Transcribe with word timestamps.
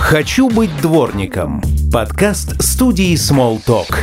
«Хочу 0.00 0.48
быть 0.48 0.74
дворником»– 0.80 1.62
подкаст 1.92 2.60
студии 2.60 3.14
Smalltalk. 3.14 3.94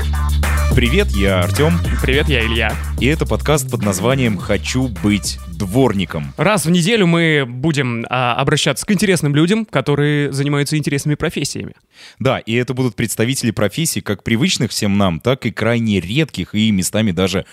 Привет, 0.73 1.07
я 1.07 1.41
Артем, 1.41 1.73
Привет, 2.01 2.29
я 2.29 2.45
Илья. 2.45 2.73
и 3.01 3.07
это 3.07 3.25
подкаст 3.25 3.69
под 3.69 3.83
названием 3.83 4.37
«Хочу 4.37 4.87
быть 5.03 5.39
дворником». 5.57 6.33
Раз 6.37 6.65
в 6.65 6.69
неделю 6.69 7.07
мы 7.07 7.45
будем 7.45 8.05
а, 8.09 8.35
обращаться 8.35 8.85
к 8.85 8.91
интересным 8.91 9.35
людям, 9.35 9.65
которые 9.65 10.31
занимаются 10.31 10.77
интересными 10.77 11.15
профессиями. 11.15 11.73
Да, 12.19 12.39
и 12.39 12.53
это 12.53 12.73
будут 12.73 12.95
представители 12.95 13.51
профессий 13.51 13.99
как 14.01 14.23
привычных 14.23 14.71
всем 14.71 14.97
нам, 14.97 15.19
так 15.19 15.45
и 15.45 15.51
крайне 15.51 15.99
редких 15.99 16.53
и 16.53 16.71
местами 16.71 17.11
даже 17.11 17.45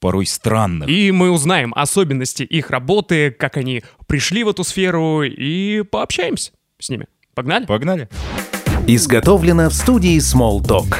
порой 0.00 0.26
странных. 0.26 0.88
И 0.88 1.12
мы 1.12 1.30
узнаем 1.30 1.72
особенности 1.74 2.42
их 2.42 2.70
работы, 2.70 3.30
как 3.30 3.56
они 3.56 3.84
пришли 4.06 4.42
в 4.42 4.48
эту 4.48 4.64
сферу, 4.64 5.22
и 5.22 5.82
пообщаемся 5.82 6.50
с 6.78 6.90
ними. 6.90 7.06
Погнали? 7.34 7.64
Погнали. 7.64 8.08
Изготовлено 8.86 9.70
в 9.70 9.74
студии 9.74 10.18
Smalltalk. 10.18 10.94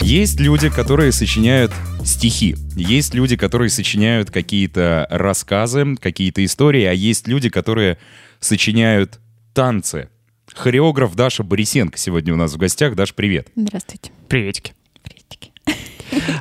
Есть 0.00 0.40
люди, 0.40 0.70
которые 0.70 1.12
сочиняют 1.12 1.72
стихи. 2.06 2.56
Есть 2.74 3.12
люди, 3.12 3.36
которые 3.36 3.68
сочиняют 3.68 4.30
какие-то 4.30 5.06
рассказы, 5.10 5.96
какие-то 5.96 6.42
истории, 6.42 6.84
а 6.84 6.92
есть 6.94 7.28
люди, 7.28 7.50
которые 7.50 7.98
сочиняют 8.40 9.20
танцы. 9.52 10.08
Хореограф 10.54 11.14
Даша 11.14 11.42
Борисенко 11.42 11.98
сегодня 11.98 12.32
у 12.32 12.36
нас 12.36 12.54
в 12.54 12.56
гостях. 12.56 12.94
Даш, 12.94 13.14
привет. 13.14 13.48
Здравствуйте. 13.54 14.10
Приветики. 14.28 14.72
Приветики. 15.02 15.52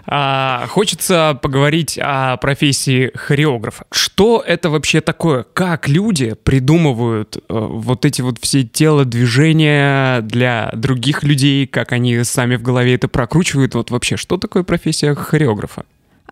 А, 0.05 0.65
хочется 0.69 1.37
поговорить 1.41 1.99
о 2.01 2.37
профессии 2.37 3.11
хореографа. 3.15 3.85
Что 3.91 4.43
это 4.45 4.69
вообще 4.69 5.01
такое? 5.01 5.45
Как 5.53 5.87
люди 5.87 6.35
придумывают 6.43 7.37
э, 7.37 7.41
вот 7.49 8.05
эти 8.05 8.21
вот 8.21 8.37
все 8.39 8.63
телодвижения 8.63 10.21
для 10.21 10.71
других 10.73 11.23
людей, 11.23 11.67
как 11.67 11.91
они 11.91 12.23
сами 12.23 12.55
в 12.55 12.61
голове 12.61 12.95
это 12.95 13.07
прокручивают? 13.07 13.75
Вот 13.75 13.91
вообще, 13.91 14.17
что 14.17 14.37
такое 14.37 14.63
профессия 14.63 15.15
хореографа? 15.15 15.85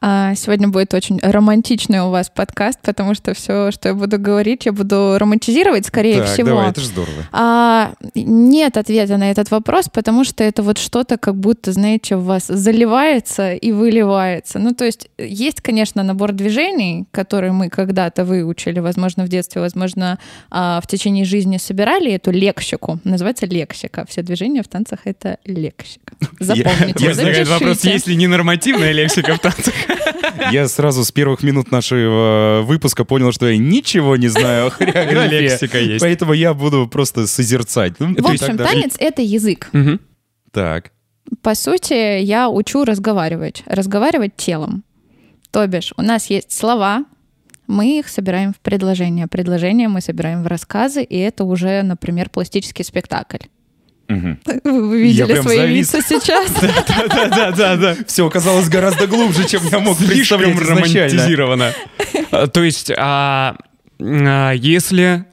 А, 0.04 0.34
сегодня 0.34 0.68
будет 0.68 0.96
очень 0.96 1.20
романтичный 1.22 2.00
у 2.00 2.10
вас 2.10 2.32
подкаст, 2.34 2.80
потому 2.82 3.14
что 3.14 3.36
все, 3.36 3.70
что 3.70 3.90
я 3.90 3.94
буду 3.94 4.18
говорить, 4.18 4.66
я 4.66 4.72
буду 4.72 5.18
романтизировать, 5.20 5.86
скорее 5.86 6.18
так, 6.18 6.28
всего. 6.28 6.50
давай, 6.50 6.70
это 6.72 6.82
же 6.82 6.88
здорово. 6.88 7.28
А, 7.32 7.94
нет 8.16 8.78
ответа 8.78 9.18
на 9.18 9.30
этот 9.30 9.52
вопрос, 9.52 9.90
потому 9.94 10.24
что 10.24 10.44
это 10.44 10.64
вот 10.64 10.80
что-то 10.80 11.20
как 11.20 11.36
будто, 11.36 11.72
знаете, 11.72 12.16
в 12.16 12.24
вас 12.24 12.48
заливается 12.48 13.54
и 13.54 13.72
выливается. 13.72 14.58
Ну, 14.58 14.74
то 14.74 14.86
есть 14.86 15.08
есть, 15.20 15.62
конечно, 15.62 16.02
набор 16.02 16.32
движений, 16.32 17.06
которые 17.12 17.52
мы 17.52 17.70
когда-то 17.70 18.26
выучили, 18.26 18.80
возможно, 18.80 19.24
в 19.24 19.30
детстве, 19.30 19.62
возможно, 19.62 20.18
а, 20.50 20.82
в 20.82 20.88
течение 20.88 21.26
жизни 21.26 21.58
собирали 21.58 22.12
эту 22.12 22.32
лексику. 22.32 23.00
Называется 23.04 23.46
лексика. 23.46 24.08
Все 24.10 24.24
движения 24.24 24.64
в 24.64 24.68
танцах— 24.68 25.02
это 25.06 25.38
лексика. 25.46 26.16
Запомните, 26.40 27.08
Возникает 27.08 27.48
вопрос, 27.48 27.70
запишите. 27.76 27.92
есть 27.92 28.08
ли 28.08 28.16
ненормативная 28.16 28.94
лексика 28.94 29.36
в 29.36 29.40
танцах? 29.40 29.76
Я 30.52 30.68
сразу 30.68 31.04
с 31.04 31.12
первых 31.12 31.44
минут 31.44 31.72
нашего 31.72 32.62
выпуска 32.64 33.06
понял, 33.06 33.32
что 33.32 33.48
я 33.48 33.58
ничего 33.58 34.16
не 34.16 34.28
знаю 34.28 34.68
о 34.68 34.70
хореографии. 34.70 35.36
Лексика 35.36 35.80
есть. 35.80 36.02
Поэтому 36.02 36.34
я 36.34 36.54
буду 36.54 36.88
просто 36.88 37.28
созерцать. 37.28 38.00
Ну, 38.00 38.16
В 38.16 38.28
общем, 38.28 38.58
танец— 38.58 38.96
это 39.00 39.22
язык. 39.22 39.70
Так. 40.52 40.92
По 41.42 41.56
сути, 41.56 42.22
я 42.22 42.50
учу 42.50 42.84
разговаривать, 42.84 43.64
разговаривать 43.66 44.36
телом. 44.36 44.84
То 45.52 45.66
бишь, 45.68 45.94
у 45.98 46.02
нас 46.02 46.30
есть 46.30 46.52
слова, 46.52 47.06
мы 47.68 48.00
их 48.00 48.10
собираем 48.10 48.54
в 48.54 48.60
предложения. 48.60 49.28
Предложения 49.28 49.88
мы 49.88 50.02
собираем 50.02 50.44
в 50.44 50.48
рассказы, 50.48 51.04
и 51.04 51.18
это 51.18 51.44
уже, 51.46 51.82
например, 51.84 52.30
пластический 52.30 52.84
спектакль. 52.84 53.46
Мгм. 54.12 54.40
Вы, 54.64 55.04
видели 55.04 55.34
прям 55.34 55.44
свои 55.44 55.58
завис. 55.58 55.94
лица 55.94 56.08
сейчас? 56.08 56.52
Да-да-да. 56.60 57.96
Все 58.08 58.28
оказалось 58.28 58.68
гораздо 58.68 59.08
глубже, 59.08 59.48
чем 59.48 59.66
я 59.72 59.80
мог 59.80 59.98
представлять 59.98 60.60
романтизировано. 60.60 61.74
А, 62.32 62.48
То 62.48 62.64
есть, 62.64 62.92
а, 62.98 63.58
а, 64.00 64.52
если 64.54 65.26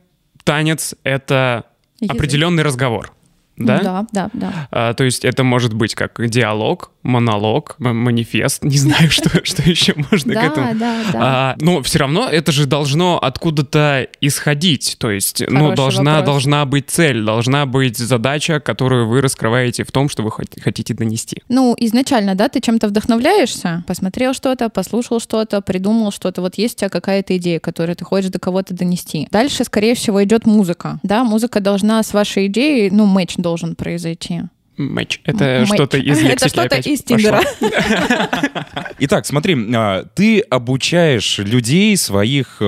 танец— 0.42 0.94
это 1.04 1.64
определенный 2.08 2.64
разговор, 2.64 3.12
да? 3.58 3.80
Да, 3.82 4.06
да, 4.12 4.30
да. 4.32 4.68
А, 4.70 4.94
то 4.94 5.04
есть 5.04 5.24
это 5.24 5.44
может 5.44 5.74
быть 5.74 5.94
как 5.94 6.20
диалог, 6.28 6.90
монолог, 7.02 7.76
манифест, 7.78 8.62
не 8.64 8.76
знаю, 8.78 9.10
что, 9.10 9.44
что 9.44 9.62
еще 9.62 9.94
можно 10.10 10.32
к 10.32 10.34
Да, 10.36 10.42
этому. 10.44 10.66
да, 10.78 10.96
да. 11.12 11.18
А, 11.20 11.56
но 11.60 11.82
все 11.82 11.98
равно 12.00 12.28
это 12.28 12.52
же 12.52 12.66
должно 12.66 13.18
откуда-то 13.18 14.08
исходить. 14.20 14.96
То 14.98 15.10
есть, 15.10 15.42
ну, 15.48 15.74
должна, 15.74 16.22
должна 16.22 16.64
быть 16.66 16.90
цель, 16.90 17.22
должна 17.22 17.66
быть 17.66 17.96
задача, 17.96 18.60
которую 18.60 19.08
вы 19.08 19.20
раскрываете 19.20 19.84
в 19.84 19.92
том, 19.92 20.08
что 20.08 20.22
вы 20.22 20.30
хот- 20.30 20.60
хотите 20.60 20.94
донести. 20.94 21.42
Ну, 21.48 21.74
изначально, 21.78 22.34
да, 22.34 22.48
ты 22.48 22.60
чем-то 22.60 22.88
вдохновляешься, 22.88 23.84
посмотрел 23.86 24.34
что-то, 24.34 24.68
послушал 24.68 25.20
что-то, 25.20 25.60
придумал 25.60 26.12
что-то, 26.12 26.40
вот 26.42 26.56
есть 26.56 26.76
у 26.76 26.78
тебя 26.80 26.88
какая-то 26.88 27.36
идея, 27.36 27.58
которую 27.60 27.96
ты 27.96 28.04
хочешь 28.04 28.30
до 28.30 28.38
кого-то 28.38 28.74
донести. 28.74 29.28
Дальше, 29.30 29.64
скорее 29.64 29.94
всего, 29.94 30.22
идет 30.24 30.46
музыка, 30.46 30.98
да, 31.02 31.24
музыка 31.24 31.60
должна 31.60 32.02
с 32.02 32.12
вашей 32.12 32.46
идеей, 32.46 32.90
ну, 32.90 33.06
должен 33.06 33.47
произойти. 33.74 34.42
Матч. 34.76 35.20
Это 35.24 35.66
что-то 35.66 35.98
из 35.98 36.20
лексики 36.22 36.30
Это 36.30 36.48
что-то 36.48 36.76
из. 36.76 37.02
Тиндера. 37.02 37.40
Итак, 39.00 39.26
смотри, 39.26 39.56
а, 39.74 40.04
ты 40.14 40.38
обучаешь 40.40 41.38
людей, 41.38 41.96
своих 41.96 42.58
э, 42.60 42.64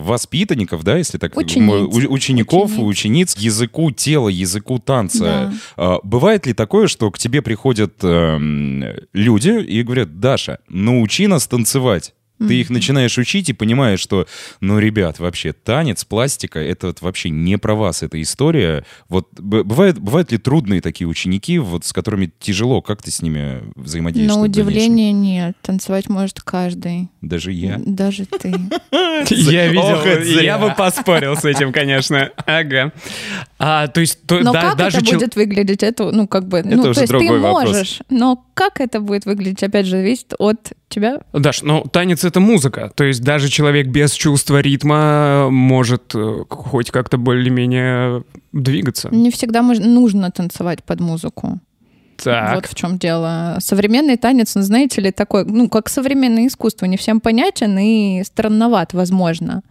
воспитанников, 0.00 0.82
да, 0.82 0.96
если 0.96 1.18
так 1.18 1.36
Учениц. 1.36 1.88
учеников, 2.08 2.72
Учениц. 2.72 2.88
учениц, 2.88 3.36
языку 3.36 3.90
тела, 3.92 4.28
языку 4.28 4.78
танца. 4.80 5.24
Да. 5.24 5.52
А, 5.76 5.98
Бывает 6.02 6.46
ли 6.46 6.52
такое, 6.52 6.88
что 6.88 7.10
к 7.12 7.18
тебе 7.18 7.42
приходят 7.42 7.94
эм, 8.02 8.84
люди 9.12 9.50
и 9.50 9.82
говорят, 9.84 10.18
Даша, 10.18 10.58
научи 10.68 11.26
нас 11.28 11.46
танцевать? 11.46 12.12
Ты 12.48 12.60
их 12.60 12.70
начинаешь 12.70 13.16
учить 13.18 13.48
и 13.48 13.52
понимаешь, 13.52 14.00
что, 14.00 14.26
ну, 14.60 14.78
ребят, 14.78 15.18
вообще 15.18 15.52
танец, 15.52 16.04
пластика, 16.04 16.58
это 16.58 16.88
вот 16.88 17.02
вообще 17.02 17.30
не 17.30 17.58
про 17.58 17.74
вас, 17.74 18.02
эта 18.02 18.20
история. 18.20 18.84
Вот 19.08 19.28
б- 19.38 19.62
бывают, 19.64 19.98
бывают 19.98 20.32
ли 20.32 20.38
трудные 20.38 20.80
такие 20.80 21.06
ученики, 21.06 21.58
вот 21.58 21.84
с 21.84 21.92
которыми 21.92 22.32
тяжело, 22.38 22.82
как 22.82 23.02
ты 23.02 23.10
с 23.10 23.22
ними 23.22 23.62
взаимодействуешь? 23.76 24.36
На 24.36 24.42
удивление 24.42 25.12
нет, 25.12 25.56
танцевать 25.62 26.08
может 26.08 26.40
каждый, 26.40 27.08
Даже 27.20 27.52
я. 27.52 27.80
даже 27.84 28.26
ты. 28.26 28.50
Я 29.30 29.68
видел, 29.68 30.40
я 30.40 30.58
бы 30.58 30.74
поспорил 30.76 31.36
с 31.36 31.44
этим, 31.44 31.72
конечно. 31.72 32.30
Ага. 32.46 32.92
А, 33.58 33.86
то 33.86 34.00
есть, 34.00 34.22
то, 34.26 34.40
Но 34.40 34.52
да, 34.52 34.74
как 34.74 34.80
это 34.94 35.04
будет 35.04 35.36
выглядеть, 35.36 35.82
это, 35.82 36.10
ну, 36.10 36.26
как 36.26 36.48
бы, 36.48 36.62
ну, 36.64 36.82
уже 36.82 36.94
то 36.94 37.00
есть 37.00 37.00
ты 37.02 37.06
другой 37.18 37.40
вопрос. 37.40 37.64
можешь, 37.68 37.98
но 38.10 38.44
как 38.54 38.80
это 38.80 39.00
будет 39.00 39.24
выглядеть, 39.24 39.62
опять 39.62 39.86
же, 39.86 39.92
зависит 39.92 40.34
от 40.38 40.72
тебя. 40.88 41.20
Даш, 41.32 41.62
ну 41.62 41.84
танец 41.90 42.24
это 42.32 42.40
музыка, 42.40 42.90
то 42.94 43.04
есть 43.04 43.22
даже 43.22 43.48
человек 43.48 43.88
без 43.88 44.12
чувства 44.12 44.60
ритма 44.60 45.48
может 45.50 46.14
э, 46.14 46.44
хоть 46.48 46.90
как-то 46.90 47.18
более-менее 47.18 48.24
двигаться. 48.52 49.08
Не 49.10 49.30
всегда 49.30 49.62
нужно 49.62 50.30
танцевать 50.30 50.82
под 50.82 51.00
музыку. 51.00 51.60
Так. 52.16 52.54
Вот 52.54 52.66
в 52.66 52.74
чем 52.74 52.98
дело. 52.98 53.58
Современный 53.60 54.16
танец, 54.16 54.54
ну, 54.54 54.62
знаете 54.62 55.00
ли, 55.00 55.10
такой, 55.10 55.44
ну, 55.44 55.68
как 55.68 55.88
современное 55.88 56.46
искусство, 56.46 56.86
не 56.86 56.96
всем 56.96 57.20
понятен 57.20 57.78
и 57.78 58.22
странноват, 58.24 58.94
возможно. 58.94 59.62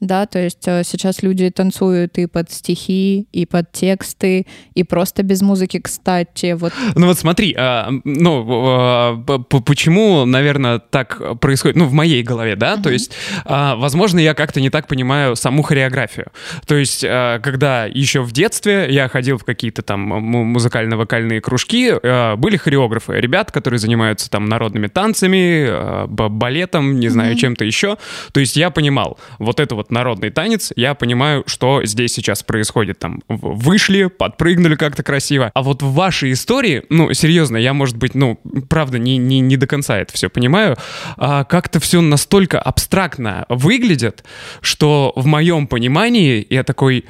Да, 0.00 0.26
то 0.26 0.38
есть 0.38 0.66
э, 0.66 0.82
сейчас 0.84 1.22
люди 1.22 1.50
танцуют 1.50 2.18
и 2.18 2.26
под 2.26 2.50
стихи, 2.50 3.26
и 3.32 3.46
под 3.46 3.72
тексты, 3.72 4.46
и 4.74 4.84
просто 4.84 5.22
без 5.24 5.42
музыки, 5.42 5.80
кстати. 5.80 6.52
Вот 6.52 6.72
Ну 6.94 7.06
вот 7.06 7.18
смотри, 7.18 7.54
а, 7.58 7.90
ну 8.04 8.44
а, 8.48 9.16
почему, 9.64 10.24
наверное, 10.24 10.78
так 10.78 11.40
происходит, 11.40 11.76
ну 11.76 11.86
в 11.86 11.92
моей 11.92 12.22
голове, 12.22 12.54
да, 12.54 12.76
то 12.76 12.90
есть, 12.90 13.12
а, 13.44 13.74
возможно, 13.76 14.20
я 14.20 14.34
как-то 14.34 14.60
не 14.60 14.70
так 14.70 14.86
понимаю 14.86 15.34
саму 15.34 15.62
хореографию. 15.62 16.28
То 16.66 16.76
есть, 16.76 17.04
а, 17.04 17.40
когда 17.40 17.86
еще 17.86 18.22
в 18.22 18.32
детстве 18.32 18.86
я 18.90 19.08
ходил 19.08 19.38
в 19.38 19.44
какие-то 19.44 19.82
там 19.82 20.00
му- 20.00 20.44
музыкально-вокальные 20.44 21.40
кружки, 21.40 21.92
а, 21.92 22.36
были 22.36 22.56
хореографы, 22.56 23.14
ребят, 23.14 23.50
которые 23.50 23.78
занимаются 23.80 24.30
там 24.30 24.44
народными 24.44 24.86
танцами, 24.86 25.66
а, 25.68 26.06
балетом, 26.06 27.00
не 27.00 27.08
знаю, 27.08 27.34
чем-то 27.36 27.64
еще. 27.64 27.96
То 28.32 28.40
есть 28.40 28.56
я 28.56 28.70
понимал, 28.70 29.18
вот 29.38 29.60
это 29.60 29.74
вот 29.74 29.87
народный 29.90 30.30
танец, 30.30 30.72
я 30.76 30.94
понимаю, 30.94 31.44
что 31.46 31.84
здесь 31.84 32.12
сейчас 32.12 32.42
происходит. 32.42 32.98
Там 32.98 33.22
вышли, 33.28 34.06
подпрыгнули 34.06 34.76
как-то 34.76 35.02
красиво. 35.02 35.50
А 35.54 35.62
вот 35.62 35.82
в 35.82 35.92
вашей 35.92 36.32
истории, 36.32 36.84
ну, 36.90 37.12
серьезно, 37.14 37.56
я, 37.56 37.74
может 37.74 37.96
быть, 37.96 38.14
ну, 38.14 38.40
правда, 38.68 38.98
не, 38.98 39.16
не, 39.16 39.40
не 39.40 39.56
до 39.56 39.66
конца 39.66 39.98
это 39.98 40.12
все 40.12 40.28
понимаю, 40.28 40.76
а 41.16 41.44
как-то 41.44 41.80
все 41.80 42.00
настолько 42.00 42.60
абстрактно 42.60 43.46
выглядит, 43.48 44.24
что 44.60 45.12
в 45.16 45.26
моем 45.26 45.66
понимании 45.66 46.46
я 46.50 46.64
такой... 46.64 47.04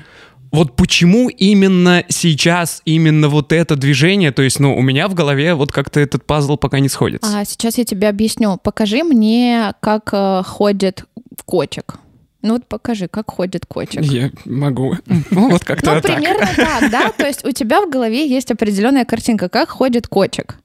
Вот 0.50 0.76
почему 0.76 1.28
именно 1.28 2.04
сейчас, 2.08 2.80
именно 2.86 3.28
вот 3.28 3.52
это 3.52 3.76
движение, 3.76 4.32
то 4.32 4.40
есть, 4.40 4.58
ну, 4.60 4.74
у 4.74 4.80
меня 4.80 5.06
в 5.08 5.12
голове 5.12 5.52
вот 5.52 5.72
как-то 5.72 6.00
этот 6.00 6.24
пазл 6.24 6.56
пока 6.56 6.80
не 6.80 6.88
сходится. 6.88 7.40
а 7.40 7.44
сейчас 7.44 7.76
я 7.76 7.84
тебе 7.84 8.08
объясню. 8.08 8.56
Покажи 8.56 9.04
мне, 9.04 9.74
как 9.80 10.08
э, 10.12 10.42
ходит 10.46 11.04
котик. 11.44 11.96
Ну 12.40 12.52
вот 12.52 12.66
покажи, 12.66 13.08
как 13.08 13.30
ходит 13.30 13.66
котик. 13.66 14.02
Я 14.02 14.30
могу. 14.44 14.96
Ну, 15.30 15.50
вот 15.50 15.64
как-то 15.64 15.94
Ну, 15.94 16.00
так. 16.00 16.16
примерно 16.16 16.46
так, 16.56 16.90
да? 16.90 17.10
То 17.10 17.26
есть 17.26 17.44
у 17.44 17.50
тебя 17.50 17.80
в 17.80 17.90
голове 17.90 18.28
есть 18.28 18.50
определенная 18.50 19.04
картинка, 19.04 19.48
как 19.48 19.68
ходит 19.70 20.06
котик. 20.06 20.58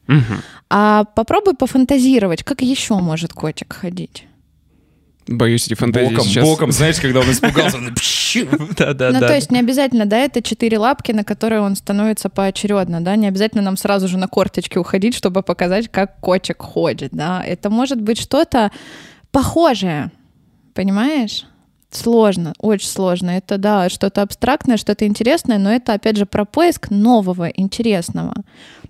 А 0.70 1.06
попробуй 1.16 1.56
пофантазировать, 1.56 2.44
как 2.44 2.62
еще 2.62 2.96
может 2.96 3.34
котик 3.34 3.74
ходить. 3.74 4.28
Боюсь, 5.28 5.68
эти 5.68 5.74
фантазии 5.76 6.10
Боком, 6.10 6.26
сейчас... 6.26 6.44
боком, 6.44 6.72
знаешь, 6.72 7.00
когда 7.00 7.22
он 7.22 7.26
испугался, 7.32 7.78
он 7.78 7.96
пщу. 7.96 8.46
Да-да-да. 8.78 9.12
Ну, 9.12 9.20
то 9.20 9.34
есть 9.34 9.52
не 9.52 9.60
обязательно, 9.60 10.06
да, 10.06 10.18
это 10.18 10.42
четыре 10.42 10.78
лапки, 10.78 11.14
на 11.14 11.24
которые 11.24 11.62
он 11.62 11.78
становится 11.78 12.30
поочередно, 12.30 13.00
да, 13.00 13.16
не 13.16 13.28
обязательно 13.28 13.64
нам 13.64 13.78
сразу 13.78 14.08
же 14.10 14.18
на 14.18 14.28
корточки 14.28 14.78
уходить, 14.78 15.16
чтобы 15.16 15.42
показать, 15.42 15.88
как 15.90 16.20
котик 16.20 16.62
ходит, 16.62 17.12
да. 17.14 17.42
Это 17.42 17.70
может 17.70 18.02
быть 18.02 18.18
что-то 18.20 18.72
похожее, 19.32 20.12
понимаешь? 20.74 21.46
Сложно, 21.96 22.54
очень 22.60 22.88
сложно. 22.88 23.32
Это, 23.32 23.58
да, 23.58 23.90
что-то 23.90 24.22
абстрактное, 24.22 24.78
что-то 24.78 25.06
интересное, 25.06 25.58
но 25.58 25.72
это, 25.72 25.94
опять 25.94 26.18
же, 26.18 26.26
про 26.26 26.46
поиск 26.46 26.90
нового, 26.90 27.48
интересного. 27.48 28.34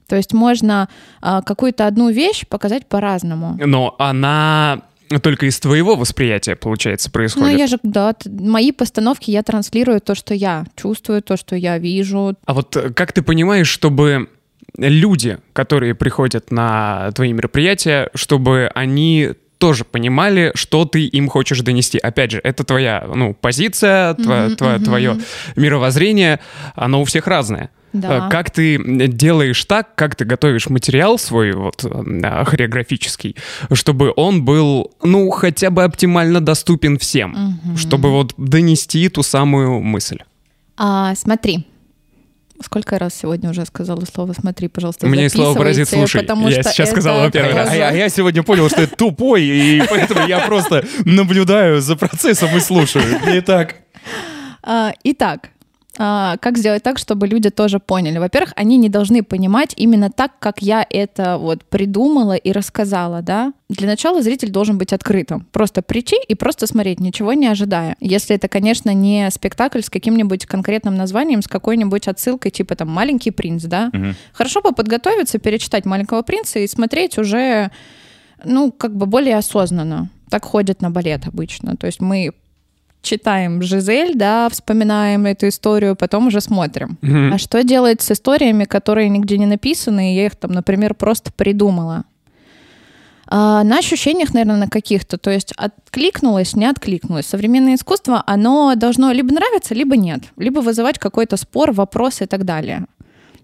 То 0.08 0.16
есть 0.16 0.34
можно 0.34 0.90
а, 1.22 1.42
какую-то 1.42 1.88
одну 1.88 2.10
вещь 2.10 2.46
показать 2.48 2.86
по-разному. 2.88 3.58
Но 3.66 3.96
она 4.00 4.82
только 5.22 5.46
из 5.46 5.60
твоего 5.60 5.96
восприятия, 5.96 6.56
получается, 6.56 7.10
Ну, 7.10 7.14
происходит. 7.14 7.60
я 7.60 7.68
же, 7.68 7.78
да, 7.84 8.16
мои 8.26 8.72
постановки, 8.72 9.32
я 9.32 9.44
транслирую 9.44 10.02
то, 10.02 10.16
что 10.16 10.34
я 10.34 10.66
чувствую, 10.76 11.22
то, 11.22 11.38
что 11.38 11.56
я 11.56 11.78
вижу, 11.78 12.36
А 12.46 12.54
вот 12.54 12.76
э, 12.76 12.90
как 12.92 13.12
ты 13.12 13.22
понимаешь, 13.22 13.68
чтобы 13.68 14.30
люди, 14.78 15.38
которые 15.54 15.94
приходят 15.94 16.52
на 16.52 17.12
твои 17.14 17.32
мероприятия, 17.34 18.10
чтобы 18.16 18.72
они 18.74 19.32
тоже 19.58 19.86
понимали, 19.86 20.52
что 20.56 20.86
ты 20.86 21.06
им 21.06 21.30
хочешь 21.30 21.62
донести. 21.62 21.98
Опять 21.98 22.32
же, 22.32 22.42
это 22.44 22.64
твоя 22.64 23.08
ну, 23.16 23.34
позиция, 23.34 24.14
тво- 24.16 24.46
Мгм, 24.48 24.54
тво- 24.56 24.76
мгм. 24.76 24.84
твое 24.84 25.18
мировоззрение, 25.56 26.40
оно 26.76 27.02
у 27.02 27.06
всех 27.06 27.28
разное. 27.28 27.70
Да. 27.94 28.26
Э, 28.28 28.30
Как 28.32 28.50
ты 28.50 28.80
делаешь 29.08 29.64
так, 29.66 29.94
как 29.96 30.16
ты 30.16 30.26
готовишь 30.26 30.68
материал 30.68 31.20
свой 31.20 31.52
вот 31.54 31.84
э, 31.86 32.44
хореографический, 32.46 33.36
чтобы 33.72 34.12
он 34.16 34.44
был, 34.44 34.92
ну, 35.04 35.30
хотя 35.30 35.70
бы 35.70 35.84
оптимально 35.84 36.42
доступен 36.42 36.98
всем, 36.98 37.60
Мгм. 37.64 37.78
чтобы 37.78 38.10
вот 38.12 38.34
донести 38.38 39.08
ту 39.10 39.22
самую 39.24 39.80
мысль. 39.82 40.18
А, 40.76 41.14
смотри. 41.16 41.68
Сколько 42.63 42.98
раз 42.98 43.13
сегодня 43.13 43.50
уже 43.50 43.65
сказала 43.65 44.04
слово 44.06 44.33
«смотри», 44.33 44.68
пожалуйста, 44.68 45.07
есть 45.07 45.36
слово 45.36 45.57
«паразит, 45.57 45.89
слушай». 45.89 46.21
потому 46.21 46.48
Я 46.48 46.62
что 46.62 46.71
сейчас 46.71 46.89
это 46.89 47.01
сказала 47.01 47.31
первый 47.31 47.54
раз. 47.54 47.69
А 47.69 47.75
я, 47.75 47.89
а 47.89 47.94
я 47.94 48.10
сегодня 48.10 48.42
понял, 48.44 48.69
что 48.69 48.81
это 48.81 48.95
тупой, 48.95 49.44
и 49.44 49.83
поэтому 49.89 50.25
я 50.27 50.39
просто 50.39 50.86
наблюдаю 51.06 51.81
за 51.81 51.95
процессом 51.95 52.56
и 52.56 52.60
слушаю. 52.60 53.04
Итак, 53.25 53.75
А, 54.63 54.94
Итак, 55.04 55.50
а, 55.50 55.53
как 55.95 56.57
сделать 56.57 56.81
так, 56.81 56.98
чтобы 56.98 57.28
люди 57.28 57.50
тоже 57.50 57.80
поняли? 57.80 58.18
Во-первых, 58.18 58.54
они 58.56 58.78
не 58.78 58.90
должны 58.90 59.22
понимать 59.22 59.74
именно 59.78 60.10
так, 60.10 60.40
как 60.40 60.62
я 60.62 60.86
это 60.90 61.38
вот 61.38 61.63
придумала 61.66 62.34
и 62.34 62.51
рассказала, 62.51 63.22
да? 63.22 63.54
Для 63.69 63.88
начала 63.88 64.22
зритель 64.22 64.50
должен 64.50 64.78
быть 64.78 64.92
открытым. 64.92 65.48
Просто 65.51 65.81
прийти 65.81 66.16
и 66.28 66.36
просто 66.36 66.66
смотреть, 66.68 67.00
ничего 67.00 67.34
не 67.34 67.48
ожидая. 67.48 67.95
Если 68.00 68.36
это, 68.36 68.48
конечно, 68.48 68.94
не 68.94 69.30
спектакль 69.30 69.81
с 69.81 69.90
каким-нибудь 69.90 70.45
конкретным 70.45 70.95
названием, 70.95 71.42
с 71.42 71.48
какой-нибудь 71.48 72.07
отсылкой, 72.07 72.51
типа 72.51 72.75
там 72.75 72.90
«Маленький 72.90 73.31
принц», 73.31 73.63
да? 73.63 73.90
Мгм. 73.94 74.16
Хорошо 74.34 74.62
бы 74.62 74.72
подготовиться, 74.72 75.38
перечитать 75.38 75.86
«Маленького 75.86 76.24
принца» 76.24 76.60
и 76.60 76.68
смотреть 76.68 77.18
уже, 77.19 77.69
ну, 78.44 78.72
как 78.72 78.95
бы 78.95 79.06
более 79.06 79.38
осознанно. 79.38 80.10
Так 80.30 80.45
ходят 80.45 80.81
на 80.81 80.90
балет 80.90 81.28
обычно. 81.28 81.78
То 81.78 81.86
есть 81.86 82.01
мы 82.01 82.31
читаем 83.04 83.62
Жизель, 83.62 84.16
да, 84.16 84.50
вспоминаем 84.50 85.26
эту 85.28 85.48
историю, 85.50 85.96
потом 85.96 86.28
уже 86.28 86.42
смотрим. 86.42 86.98
Мгм. 87.02 87.34
А 87.34 87.38
что 87.38 87.64
делать 87.64 88.02
с 88.02 88.12
историями, 88.12 88.64
которые 88.64 89.10
нигде 89.10 89.38
не 89.38 89.46
написаны, 89.46 90.14
и 90.14 90.16
я 90.16 90.26
их 90.26 90.36
там, 90.36 90.52
например, 90.52 90.96
просто 90.96 91.32
придумала? 91.32 92.06
А, 93.28 93.64
на 93.64 93.80
ощущениях, 93.80 94.34
наверное, 94.34 94.58
на 94.58 94.70
каких-то. 94.70 95.18
То 95.18 95.32
есть 95.32 95.54
откликнулось, 95.58 96.56
не 96.56 96.66
откликнулось. 96.66 97.26
Современное 97.26 97.76
искусство, 97.76 98.24
оно 98.26 98.76
должно 98.76 99.12
либо 99.12 99.34
нравиться, 99.34 99.74
либо 99.74 99.98
нет. 99.98 100.22
Либо 100.38 100.60
вызывать 100.60 101.00
какой-то 101.00 101.38
спор, 101.38 101.72
вопрос 101.72 102.22
и 102.22 102.26
так 102.26 102.46
далее. 102.46 102.86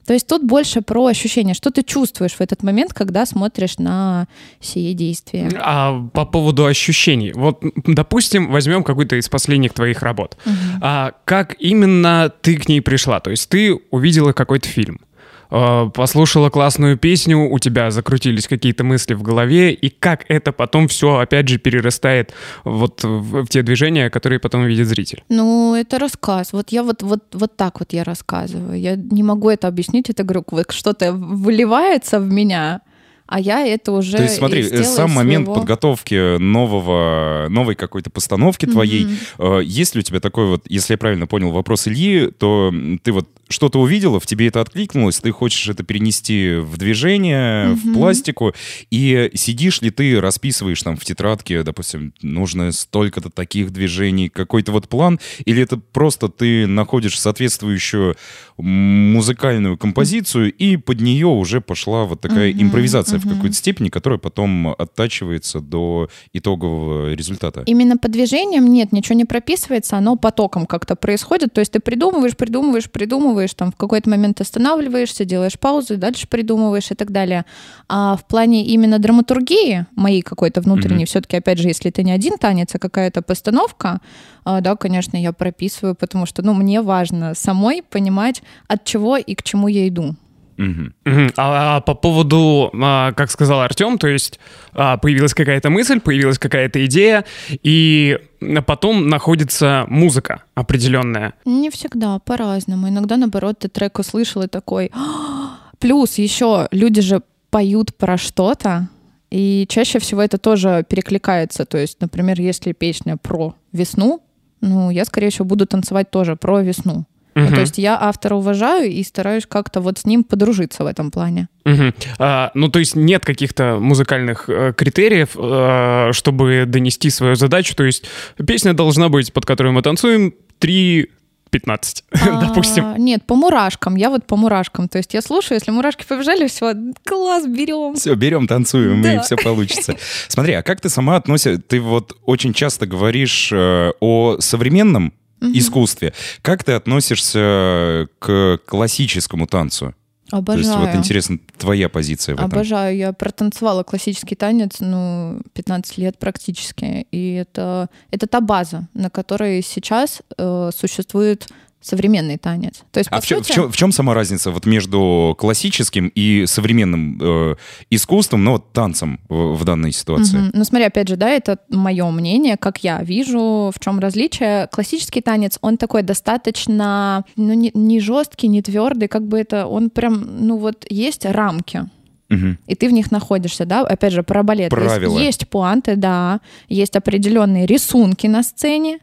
То 0.09 0.13
есть 0.13 0.25
тут 0.25 0.43
больше 0.43 0.81
про 0.81 1.05
ощущение, 1.05 1.53
что 1.53 1.69
ты 1.69 1.83
чувствуешь 1.83 2.31
в 2.31 2.41
этот 2.41 2.63
момент, 2.63 2.95
когда 2.95 3.27
смотришь 3.27 3.77
на 3.77 4.27
сие 4.59 4.95
действия. 4.95 5.51
А 5.55 6.03
по 6.13 6.25
поводу 6.25 6.65
ощущений. 6.65 7.31
Вот, 7.31 7.63
допустим, 7.85 8.51
возьмем 8.51 8.83
какую-то 8.83 9.17
из 9.17 9.29
последних 9.29 9.73
твоих 9.73 10.01
работ. 10.01 10.35
А 10.81 11.11
как 11.25 11.55
именно 11.59 12.33
ты 12.41 12.57
к 12.57 12.67
ней 12.67 12.81
пришла? 12.81 13.19
То 13.19 13.29
есть 13.29 13.49
ты 13.49 13.79
увидела 13.91 14.33
какой-то 14.33 14.67
фильм, 14.67 14.99
послушала 15.49 16.49
классную 16.49 16.97
песню, 16.97 17.37
у 17.49 17.59
тебя 17.59 17.91
закрутились 17.91 18.47
какие-то 18.47 18.83
мысли 18.83 19.13
в 19.13 19.23
голове, 19.23 19.73
и 19.73 19.89
как 19.89 20.25
это 20.29 20.51
потом 20.51 20.87
все, 20.87 21.17
опять 21.17 21.47
же, 21.47 21.57
перерастает 21.57 22.33
вот 22.63 23.03
в, 23.03 23.45
в 23.45 23.47
те 23.47 23.61
движения, 23.63 24.09
которые 24.09 24.39
потом 24.39 24.65
видит 24.65 24.87
зритель? 24.87 25.23
Ну, 25.29 25.75
это 25.75 25.99
рассказ. 25.99 26.53
Вот 26.53 26.69
я 26.69 26.83
вот, 26.83 27.01
вот, 27.01 27.23
вот 27.33 27.57
так 27.57 27.79
вот 27.79 27.93
я 27.93 28.03
рассказываю. 28.03 28.79
Я 28.79 28.95
не 28.95 29.23
могу 29.23 29.49
это 29.49 29.67
объяснить. 29.67 30.09
Это, 30.09 30.23
говорю, 30.23 30.43
вот 30.51 30.71
что-то 30.71 31.13
выливается 31.13 32.19
в 32.19 32.27
меня, 32.27 32.81
а 33.29 33.39
я 33.39 33.65
это 33.65 33.91
уже 33.91 34.17
То 34.17 34.23
есть 34.23 34.37
смотри, 34.37 34.63
сам 34.83 35.11
из 35.11 35.15
момент 35.15 35.45
своего. 35.45 35.61
подготовки 35.61 36.37
нового, 36.39 37.45
новой 37.49 37.75
какой-то 37.75 38.09
постановки 38.09 38.65
твоей, 38.65 39.07
э, 39.37 39.61
есть 39.63 39.93
ли 39.93 39.99
у 39.99 40.01
тебя 40.01 40.19
такой 40.19 40.47
вот, 40.47 40.63
если 40.67 40.93
я 40.93 40.97
правильно 40.97 41.27
понял 41.27 41.51
вопрос 41.51 41.87
Ильи, 41.87 42.31
то 42.31 42.73
ты 43.03 43.11
вот 43.11 43.29
что-то 43.47 43.79
увидела, 43.79 44.19
в 44.19 44.25
тебе 44.25 44.47
это 44.47 44.61
откликнулось, 44.61 45.19
ты 45.19 45.31
хочешь 45.31 45.67
это 45.69 45.83
перенести 45.83 46.55
в 46.55 46.77
движение, 46.77 47.73
в 47.73 47.93
пластику, 47.93 48.53
и 48.91 49.31
сидишь 49.33 49.81
ли 49.81 49.89
ты, 49.89 50.19
расписываешь 50.21 50.81
там 50.81 50.97
в 50.97 51.05
тетрадке, 51.05 51.63
допустим, 51.63 52.13
нужно 52.21 52.71
столько-то 52.71 53.29
таких 53.29 53.71
движений, 53.71 54.29
какой-то 54.29 54.71
вот 54.71 54.87
план, 54.87 55.19
или 55.45 55.61
это 55.61 55.77
просто 55.77 56.29
ты 56.29 56.67
находишь 56.67 57.19
соответствующую 57.19 58.15
музыкальную 58.57 59.77
композицию, 59.77 60.51
и 60.53 60.77
под 60.77 61.01
нее 61.01 61.27
уже 61.27 61.61
пошла 61.61 62.05
вот 62.05 62.21
такая 62.21 62.51
Мгм, 62.53 62.63
импровизация 62.63 63.18
в 63.19 63.27
какой-то 63.27 63.55
степени, 63.55 63.89
которая 63.89 64.19
потом 64.19 64.69
оттачивается 64.69 65.59
до 65.59 66.09
итогового 66.33 67.13
результата. 67.13 67.63
Именно 67.65 67.97
по 67.97 68.07
движениям 68.07 68.65
нет, 68.67 68.91
ничего 68.91 69.15
не 69.15 69.25
прописывается, 69.25 69.97
оно 69.97 70.15
потоком 70.15 70.65
как-то 70.65 70.95
происходит. 70.95 71.53
То 71.53 71.59
есть 71.59 71.71
ты 71.71 71.79
придумываешь, 71.79 72.35
придумываешь, 72.35 72.89
придумываешь, 72.89 73.53
там 73.53 73.71
в 73.71 73.75
какой-то 73.75 74.09
момент 74.09 74.41
останавливаешься, 74.41 75.25
делаешь 75.25 75.59
паузу, 75.59 75.95
и 75.95 75.97
дальше 75.97 76.27
придумываешь 76.27 76.91
и 76.91 76.95
так 76.95 77.11
далее. 77.11 77.45
А 77.87 78.15
в 78.15 78.25
плане 78.25 78.65
именно 78.65 78.99
драматургии, 78.99 79.85
моей 79.95 80.21
какой-то 80.21 80.61
внутренней, 80.61 81.05
все-таки, 81.05 81.37
опять 81.37 81.59
же, 81.59 81.67
если 81.67 81.89
это 81.89 82.03
не 82.03 82.11
один 82.11 82.37
танец, 82.37 82.69
а 82.73 82.79
какая-то 82.79 83.21
постановка, 83.21 84.01
а, 84.43 84.61
да, 84.61 84.75
конечно, 84.75 85.17
я 85.17 85.31
прописываю, 85.31 85.95
потому 85.95 86.25
что, 86.25 86.41
ну, 86.41 86.53
мне 86.53 86.81
важно 86.81 87.35
самой 87.35 87.83
понимать, 87.83 88.41
от 88.67 88.83
чего 88.83 89.17
и 89.17 89.35
к 89.35 89.43
чему 89.43 89.67
я 89.67 89.87
иду. 89.87 90.15
Мгм. 90.59 90.93
Мгм. 91.05 91.31
А, 91.37 91.77
а 91.77 91.81
по 91.81 91.93
поводу, 91.93 92.69
а, 92.73 93.13
как 93.13 93.31
сказал 93.31 93.61
Артем, 93.61 93.97
то 93.97 94.07
есть 94.09 94.41
а, 94.73 94.97
появилась 94.97 95.33
какая-то 95.33 95.69
мысль, 95.69 96.01
появилась 96.01 96.37
какая-то 96.37 96.85
идея, 96.85 97.23
и 97.63 98.19
потом 98.65 99.07
находится 99.07 99.85
музыка 99.87 100.43
определенная. 100.55 101.33
Не 101.45 101.69
всегда, 101.69 102.19
по-разному. 102.19 102.89
Иногда, 102.89 103.15
наоборот, 103.15 103.59
ты 103.59 103.69
трек 103.69 103.99
услышал 103.99 104.41
и 104.41 104.47
такой... 104.47 104.91
«А!» 104.93 105.69
Плюс 105.79 106.17
еще 106.17 106.67
люди 106.71 106.99
же 106.99 107.21
поют 107.49 107.95
про 107.95 108.17
что-то, 108.17 108.89
и 109.31 109.65
чаще 109.69 109.99
всего 109.99 110.21
это 110.21 110.37
тоже 110.37 110.85
перекликается. 110.87 111.65
То 111.65 111.77
есть, 111.77 112.01
например, 112.01 112.41
если 112.41 112.73
песня 112.73 113.15
про 113.15 113.55
весну, 113.71 114.21
ну, 114.59 114.89
я, 114.89 115.05
скорее 115.05 115.29
всего, 115.29 115.45
буду 115.45 115.65
танцевать 115.65 116.11
тоже 116.11 116.35
про 116.35 116.59
весну. 116.59 117.05
Ну, 117.39 117.45
Мгм. 117.45 117.55
то 117.55 117.61
есть 117.61 117.77
я 117.77 117.97
автора 117.99 118.35
уважаю 118.35 118.89
и 118.91 119.03
стараюсь 119.03 119.45
как-то 119.45 119.81
вот 119.81 119.97
с 119.99 120.05
ним 120.05 120.23
подружиться 120.23 120.83
в 120.83 120.87
этом 120.87 121.09
плане. 121.11 121.47
Мгм. 121.65 121.93
А, 122.17 122.51
ну, 122.53 122.67
то 122.69 122.79
есть 122.79 122.95
нет 122.95 123.23
каких-то 123.25 123.77
музыкальных 123.79 124.49
э, 124.49 124.73
критериев, 124.75 125.29
э, 125.37 126.09
чтобы 126.13 126.65
донести 126.67 127.09
свою 127.09 127.35
задачу. 127.35 127.75
То 127.75 127.83
есть 127.85 128.05
песня 128.45 128.73
должна 128.73 129.09
быть, 129.09 129.31
под 129.31 129.45
которую 129.45 129.73
мы 129.73 129.81
танцуем, 129.81 130.33
3.15, 130.59 132.03
допустим. 132.47 132.85
А, 132.85 132.97
Нет, 132.97 133.25
по 133.25 133.35
мурашкам. 133.35 133.95
Я 133.95 134.09
вот 134.09 134.25
по 134.25 134.35
мурашкам. 134.35 134.87
То 134.87 134.97
есть 134.97 135.13
я 135.13 135.21
слушаю, 135.21 135.57
если 135.57 135.71
мурашки 135.71 136.05
побежали, 136.07 136.47
все, 136.47 136.73
класс, 137.05 137.45
берем. 137.47 137.95
Все, 137.95 138.15
берем, 138.15 138.47
танцуем, 138.47 138.99
и 139.01 139.03
Да. 139.15 139.21
все 139.21 139.35
получится. 139.35 139.95
Смотри, 140.27 140.53
а 140.53 140.61
как 140.63 140.81
ты 140.81 140.89
сама 140.89 141.15
относишься? 141.15 141.59
Ты 141.61 141.79
вот 141.81 142.15
очень 142.25 142.53
часто 142.53 142.85
говоришь 142.85 143.49
э, 143.51 143.91
о 143.99 144.37
современном 144.39 145.13
искусстве. 145.41 146.13
Как 146.41 146.63
ты 146.63 146.73
относишься 146.73 148.07
к 148.19 148.59
классическому 148.65 149.47
танцу? 149.47 149.93
То 150.29 150.53
есть 150.53 150.69
вот 150.69 150.75
Обожаю. 150.75 150.97
интересно, 150.97 151.39
твоя 151.57 151.89
позиция 151.89 152.35
в 152.35 152.37
этом. 152.37 152.51
Обожаю. 152.51 152.95
Я 152.95 153.13
протанцевала 153.13 153.83
классический 153.83 154.35
танец, 154.35 154.75
ну, 154.79 155.41
15 155.53 155.97
лет 155.97 156.19
практически. 156.19 157.07
И 157.11 157.33
это, 157.33 157.89
это 158.11 158.27
та 158.27 158.39
база, 158.39 158.87
на 158.93 159.09
которой 159.09 159.63
сейчас 159.63 160.21
э, 160.37 160.69
существует 160.75 161.47
современный 161.81 162.37
танец. 162.37 162.81
То 162.91 162.99
есть, 162.99 163.09
А 163.11 163.21
в 163.21 163.25
чем, 163.25 163.37
сути, 163.39 163.51
в, 163.51 163.55
чем, 163.55 163.71
в 163.71 163.77
чем 163.77 163.91
сама 163.91 164.13
разница 164.13 164.51
вот 164.51 164.65
между 164.65 165.35
классическим 165.39 166.11
и 166.13 166.45
современным 166.45 167.17
э, 167.21 167.55
искусством, 167.89 168.43
но 168.43 168.51
вот 168.53 168.73
танцем 168.73 169.19
в, 169.29 169.55
в 169.55 169.63
данной 169.63 169.91
ситуации? 169.93 170.37
Мгм. 170.37 170.51
Ну, 170.53 170.63
смотри, 170.65 170.85
опять 170.87 171.07
же, 171.07 171.15
да, 171.15 171.29
это 171.29 171.57
мое 171.69 172.09
мнение, 172.11 172.57
как 172.57 172.83
я 172.83 173.01
вижу, 173.01 173.71
в 173.73 173.79
чем 173.79 173.99
различие. 173.99 174.67
Классический 174.71 175.21
танец, 175.21 175.57
он 175.61 175.77
такой 175.77 176.03
достаточно, 176.03 177.23
ну, 177.35 177.53
не, 177.53 177.71
не 177.73 177.99
жесткий, 177.99 178.47
не 178.47 178.61
твердый, 178.61 179.07
как 179.07 179.27
бы 179.27 179.39
это, 179.39 179.65
он 179.65 179.89
прям, 179.89 180.45
ну, 180.47 180.57
вот 180.57 180.85
есть 180.89 181.25
рамки, 181.25 181.89
Мгм. 182.29 182.57
и 182.67 182.75
ты 182.75 182.89
в 182.89 182.91
них 182.93 183.09
находишься, 183.11 183.65
да, 183.65 183.81
опять 183.81 184.13
же, 184.13 184.23
про 184.23 184.43
балет. 184.43 184.71
Есть- 184.71 184.85
Правила. 184.85 185.17
Есть, 185.19 185.47
пуанты, 185.49 185.95
да, 185.95 186.41
есть 186.67 186.95
определенные 186.95 187.65
рисунки 187.65 188.27
на 188.27 188.43
сцене, 188.43 188.99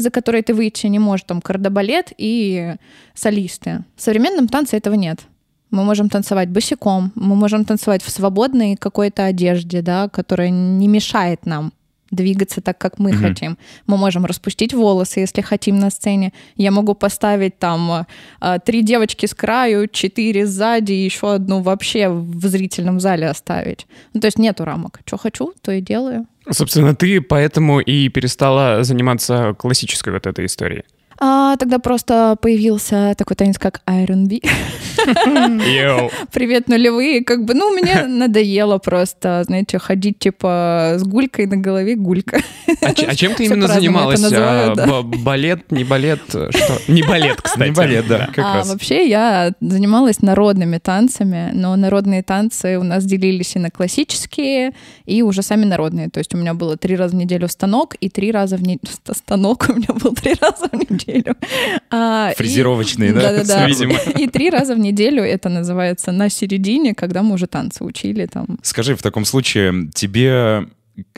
за 0.00 0.10
которые 0.10 0.42
ты 0.42 0.54
выйти 0.54 0.86
не 0.86 0.98
можешь, 0.98 1.24
там, 1.26 1.40
кардебалет 1.40 2.12
и 2.16 2.74
солисты. 3.14 3.84
В 3.96 4.02
современном 4.02 4.48
танце 4.48 4.76
этого 4.76 4.94
нет. 4.94 5.20
Мы 5.70 5.84
можем 5.84 6.08
танцевать 6.08 6.48
босиком, 6.48 7.12
мы 7.14 7.36
можем 7.36 7.64
танцевать 7.64 8.02
в 8.02 8.10
свободной 8.10 8.76
какой-то 8.76 9.24
одежде, 9.24 9.82
да, 9.82 10.08
которая 10.08 10.50
не 10.50 10.88
мешает 10.88 11.46
нам 11.46 11.72
двигаться 12.10 12.60
так, 12.60 12.78
как 12.78 12.98
мы 12.98 13.12
Мгм. 13.12 13.22
хотим. 13.22 13.58
Мы 13.86 13.96
можем 13.96 14.24
распустить 14.24 14.74
волосы, 14.74 15.20
если 15.20 15.40
хотим 15.42 15.78
на 15.78 15.90
сцене. 15.90 16.32
Я 16.56 16.70
могу 16.70 16.94
поставить 16.94 17.58
там 17.58 18.06
э, 18.40 18.58
три 18.64 18.82
девочки 18.82 19.26
с 19.26 19.34
краю, 19.34 19.86
четыре 19.88 20.46
сзади, 20.46 20.92
и 20.92 21.04
еще 21.04 21.34
одну 21.34 21.60
вообще 21.60 22.08
в 22.08 22.46
зрительном 22.46 23.00
зале 23.00 23.28
оставить. 23.28 23.86
Ну, 24.14 24.20
то 24.20 24.26
есть 24.26 24.38
нету 24.38 24.64
рамок. 24.64 25.00
Что 25.06 25.16
хочу, 25.18 25.52
то 25.62 25.72
и 25.72 25.80
делаю. 25.80 26.26
Собственно, 26.50 26.94
ты 26.94 27.20
поэтому 27.20 27.80
и 27.80 28.08
перестала 28.08 28.82
заниматься 28.82 29.54
классической 29.58 30.12
вот 30.12 30.26
этой 30.26 30.46
историей. 30.46 30.82
А, 31.22 31.56
тогда 31.58 31.78
просто 31.78 32.36
появился 32.40 33.14
такой 33.16 33.36
танец, 33.36 33.58
как 33.58 33.82
R&B. 33.86 34.40
Йоу. 34.42 34.50
Привет, 36.32 36.68
нулевые. 36.68 37.24
Как 37.24 37.44
бы, 37.44 37.54
ну, 37.54 37.70
мне 37.72 38.04
надоело 38.06 38.78
просто, 38.78 39.42
знаете, 39.46 39.78
ходить 39.78 40.18
типа 40.18 40.94
с 40.98 41.02
гулькой 41.04 41.46
на 41.46 41.56
голове 41.56 41.94
гулька. 41.96 42.40
А, 42.82 42.94
ч- 42.94 43.06
а 43.06 43.14
чем 43.14 43.34
ты 43.34 43.44
именно 43.46 43.66
занималась? 43.68 44.22
А, 44.32 44.74
да. 44.74 45.02
балет, 45.02 45.70
не 45.70 45.84
балет? 45.84 46.20
Что? 46.28 46.78
Не 46.88 47.02
балет, 47.02 47.40
кстати. 47.42 47.68
Не 47.68 47.74
балет, 47.74 48.06
да, 48.06 48.28
как 48.34 48.44
а 48.44 48.54
раз. 48.56 48.68
вообще 48.68 49.08
я 49.08 49.52
занималась 49.60 50.20
народными 50.22 50.78
танцами, 50.78 51.50
но 51.52 51.74
народные 51.76 52.22
танцы 52.22 52.78
у 52.78 52.82
нас 52.82 53.04
делились 53.04 53.56
и 53.56 53.58
на 53.58 53.70
классические, 53.70 54.72
и 55.06 55.22
уже 55.22 55.42
сами 55.42 55.64
народные. 55.64 56.08
То 56.10 56.18
есть 56.18 56.34
у 56.34 56.38
меня 56.38 56.54
было 56.54 56.76
три 56.76 56.96
раза 56.96 57.14
в 57.16 57.18
неделю 57.18 57.48
станок, 57.48 57.94
и 58.00 58.08
три 58.08 58.30
раза 58.32 58.56
в 58.56 58.62
неделю... 58.62 58.80
Станок 59.12 59.66
у 59.68 59.74
меня 59.74 59.88
был 59.94 60.12
три 60.14 60.34
раза 60.40 60.68
в 60.70 60.90
неделю. 60.90 61.34
А, 61.90 62.30
и- 62.32 62.36
Фрезеровочные, 62.36 63.12
да? 63.12 63.20
Да-да-да. 63.20 63.66
И 64.18 64.26
три 64.28 64.50
раза 64.50 64.74
в 64.74 64.78
неделю 64.78 64.89
это 65.24 65.48
называется 65.48 66.12
на 66.12 66.28
середине, 66.28 66.94
когда 66.94 67.22
мы 67.22 67.34
уже 67.34 67.46
танцы 67.46 67.84
учили 67.84 68.26
там. 68.26 68.58
Скажи, 68.62 68.94
в 68.94 69.02
таком 69.02 69.24
случае, 69.24 69.90
тебе 69.94 70.66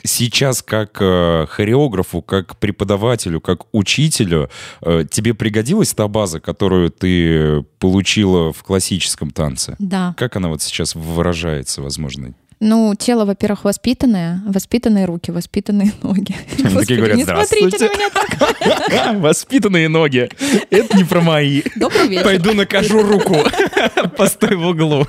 сейчас 0.03 0.61
как 0.61 0.97
э, 1.01 1.45
хореографу, 1.49 2.21
как 2.21 2.57
преподавателю, 2.57 3.41
как 3.41 3.65
учителю, 3.71 4.49
э, 4.81 5.05
тебе 5.09 5.33
пригодилась 5.33 5.93
та 5.93 6.07
база, 6.07 6.39
которую 6.39 6.89
ты 6.91 7.63
получила 7.79 8.53
в 8.53 8.63
классическом 8.63 9.31
танце? 9.31 9.75
Да. 9.79 10.13
Как 10.17 10.35
она 10.35 10.49
вот 10.49 10.61
сейчас 10.61 10.95
выражается, 10.95 11.81
возможно? 11.81 12.33
Ну, 12.65 12.95
тело, 12.95 13.25
во-первых, 13.25 13.65
воспитанное, 13.65 14.41
воспитанные 14.45 15.03
руки, 15.03 15.31
воспитанные 15.31 15.91
ноги. 16.01 16.33
Господи, 16.59 16.93
говорят, 16.93 17.17
не 17.17 17.25
смотрите 17.25 17.77
на 17.77 17.89
меня 17.89 18.09
так. 18.09 19.15
Воспитанные 19.21 19.89
ноги. 19.89 20.29
Это 20.69 20.97
не 20.97 21.03
про 21.03 21.19
мои. 21.19 21.61
Добрый 21.75 22.07
вечер. 22.07 22.23
Пойду 22.23 22.53
накажу 22.53 23.03
руку. 23.03 23.35
Постой 24.17 24.55
в 24.55 24.65
углу. 24.65 25.05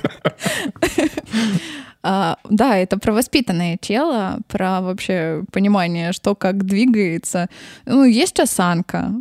А, 2.03 2.37
да, 2.49 2.77
это 2.77 2.99
про 2.99 3.13
воспитанное 3.13 3.77
тело, 3.77 4.39
про 4.49 4.81
вообще 4.81 5.43
понимание, 5.53 6.11
что 6.11 6.35
как 6.35 6.65
двигается. 6.65 7.47
Ну, 7.85 8.03
есть 8.03 8.37
осанка. 8.41 9.13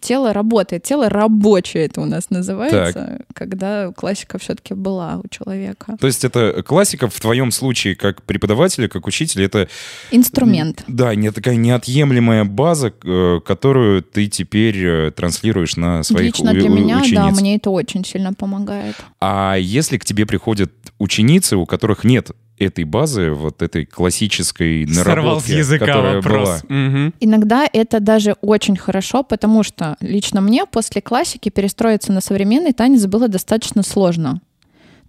Тело 0.00 0.32
работает, 0.32 0.84
тело 0.84 1.08
рабочее 1.08 1.86
это 1.86 2.00
у 2.00 2.04
нас 2.04 2.30
называется, 2.30 3.22
когда 3.34 3.90
классика 3.92 4.38
все-таки 4.38 4.74
была 4.74 5.20
у 5.22 5.26
человека. 5.28 5.96
То 6.00 6.06
есть 6.06 6.24
это 6.24 6.62
классика 6.62 7.08
в 7.08 7.20
твоем 7.20 7.50
случае 7.50 7.96
как 7.96 8.22
преподавателя, 8.22 8.88
как 8.88 9.06
учителя, 9.06 9.44
это 9.46 9.68
Инструмент. 10.12 10.84
Да, 10.86 11.14
не 11.16 11.30
такая 11.32 11.56
неотъемлемая 11.56 12.44
база, 12.44 12.92
э, 13.02 13.40
которую 13.44 14.02
ты 14.02 14.28
теперь 14.28 14.78
э, 14.78 15.10
транслируешь 15.10 15.76
на 15.76 16.04
своих 16.04 16.38
Лично 16.38 16.52
для 16.52 16.70
у- 16.70 16.74
меня, 16.74 16.96
да, 16.98 17.02
учениц. 17.02 17.40
мне 17.40 17.56
это 17.56 17.70
очень 17.70 18.04
сильно 18.04 18.32
помогает. 18.32 18.94
А 19.20 19.56
если 19.58 19.98
к 19.98 20.04
тебе 20.04 20.24
приходят 20.24 20.72
ученицы, 20.98 21.56
у 21.56 21.66
которых 21.66 22.04
нет 22.04 22.30
этой 22.60 22.84
базы, 22.84 23.30
вот 23.30 23.62
этой 23.62 23.86
классической 23.86 24.86
Сорвал 24.86 25.04
с 25.04 25.06
наработки, 25.06 25.52
языка 25.52 25.86
которая 25.86 26.22
была, 26.22 26.38
вопрос. 26.38 26.62
Мгм. 26.68 27.14
Иногда 27.18 27.66
это 27.72 28.00
даже 28.00 28.36
очень 28.42 28.76
хорошо, 28.76 29.22
потому 29.22 29.62
что 29.62 29.96
лично 30.00 30.40
мне 30.40 30.66
после 30.66 31.00
классики 31.00 31.48
перестроиться 31.48 32.12
на 32.12 32.20
современный 32.20 32.72
танец 32.72 33.06
было 33.06 33.28
достаточно 33.28 33.82
сложно. 33.82 34.40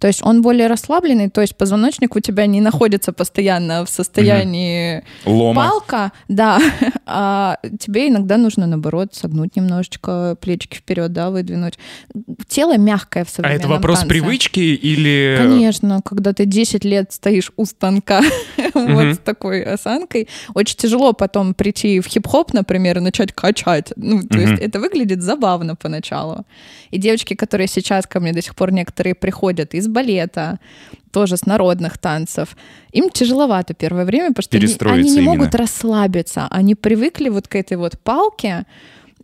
То 0.02 0.08
есть 0.08 0.20
он 0.24 0.42
более 0.42 0.66
расслабленный, 0.66 1.30
то 1.30 1.40
есть 1.42 1.54
позвоночник 1.54 2.16
у 2.16 2.18
тебя 2.18 2.46
не 2.46 2.60
находится 2.60 3.12
постоянно 3.12 3.84
в 3.84 3.88
состоянии 3.88 5.04
лома. 5.24 5.62
палка, 5.62 6.10
да, 6.26 6.58
а 7.06 7.58
тебе 7.78 8.08
иногда 8.08 8.36
нужно, 8.36 8.66
наоборот, 8.66 9.14
согнуть 9.14 9.54
немножечко, 9.54 10.36
плечики 10.40 10.78
вперед, 10.78 11.12
да, 11.12 11.30
выдвинуть. 11.30 11.78
Тело 12.48 12.76
мягкое 12.76 13.24
в 13.24 13.28
А 13.28 13.30
современном 13.30 13.60
это 13.60 13.68
вопрос 13.68 13.98
танце. 14.00 14.08
привычки 14.08 14.58
или... 14.58 15.36
Конечно, 15.38 16.00
когда 16.04 16.32
ты 16.32 16.46
10 16.46 16.84
лет 16.84 17.12
стоишь 17.12 17.52
у 17.56 17.64
станка 17.64 18.22
вот 18.74 19.14
с 19.14 19.18
такой 19.18 19.62
осанкой, 19.62 20.28
очень 20.52 20.78
тяжело 20.78 21.12
потом 21.12 21.54
прийти 21.54 22.00
в 22.00 22.08
хип-хоп, 22.08 22.52
например, 22.54 22.98
и 22.98 23.00
начать 23.00 23.32
качать. 23.32 23.92
Ну, 23.94 24.20
то 24.24 24.38
есть 24.38 24.60
это 24.60 24.80
выглядит 24.80 25.22
забавно 25.22 25.76
поначалу. 25.76 26.44
И 26.90 26.98
девочки, 26.98 27.34
которые 27.34 27.68
сейчас 27.68 28.08
ко 28.08 28.18
мне 28.18 28.32
до 28.32 28.42
сих 28.42 28.56
пор 28.56 28.72
некоторые 28.72 29.14
приходят 29.14 29.74
из 29.74 29.91
балета, 29.92 30.58
тоже 31.12 31.36
с 31.36 31.46
народных 31.46 31.98
танцев, 31.98 32.56
им 32.92 33.10
тяжеловато 33.10 33.74
первое 33.74 34.04
время, 34.04 34.28
потому 34.34 34.42
что 34.42 34.56
они, 34.56 35.00
они 35.00 35.10
не 35.10 35.16
именно. 35.18 35.30
могут 35.30 35.54
расслабиться. 35.54 36.48
Они 36.50 36.74
привыкли 36.74 37.28
вот 37.28 37.48
к 37.48 37.54
этой 37.54 37.76
вот 37.76 37.98
палке, 37.98 38.64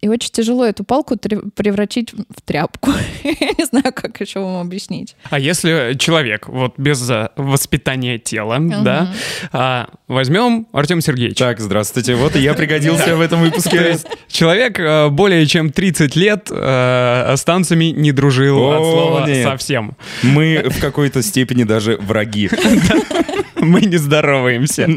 и 0.01 0.09
очень 0.09 0.31
тяжело 0.31 0.65
эту 0.65 0.85
палку 0.85 1.17
превратить 1.17 2.13
в 2.13 2.41
тряпку. 2.45 2.91
Я 3.25 3.49
не 3.59 3.65
знаю, 3.65 3.93
как 3.93 4.21
еще 4.21 4.41
вам 4.41 4.61
объяснить. 4.61 5.17
А 5.31 5.39
если 5.39 5.97
человек 5.99 6.49
вот 6.49 6.75
без 6.79 7.09
э, 7.11 7.31
воспитания 7.37 8.19
тела, 8.19 8.59
да, 8.61 9.13
а, 9.53 9.89
возьмем 10.07 10.69
Артем 10.73 11.01
Сергеевич. 11.01 11.39
Так, 11.39 11.61
здравствуйте. 11.61 12.15
Вот 12.15 12.37
и 12.37 12.41
я 12.41 12.55
пригодился 12.55 13.17
в 13.17 13.21
этом 13.21 13.41
То 13.41 13.47
выпуске. 13.47 13.99
человек 14.29 14.79
э, 14.79 15.09
более 15.09 15.47
чем 15.47 15.71
30 15.71 16.17
лет 16.17 16.49
э, 16.51 17.35
с 17.37 17.45
танцами 17.45 17.87
не 17.87 18.13
дружил 18.13 18.59
от 18.71 18.79
слова 18.79 19.29
совсем. 19.43 19.97
Мы 20.23 20.65
в 20.69 20.81
какой-то 20.81 21.23
степени 21.23 21.65
даже 21.65 21.97
враги. 21.97 22.51
Мы 23.57 23.81
не 23.81 23.97
здороваемся. 23.97 24.89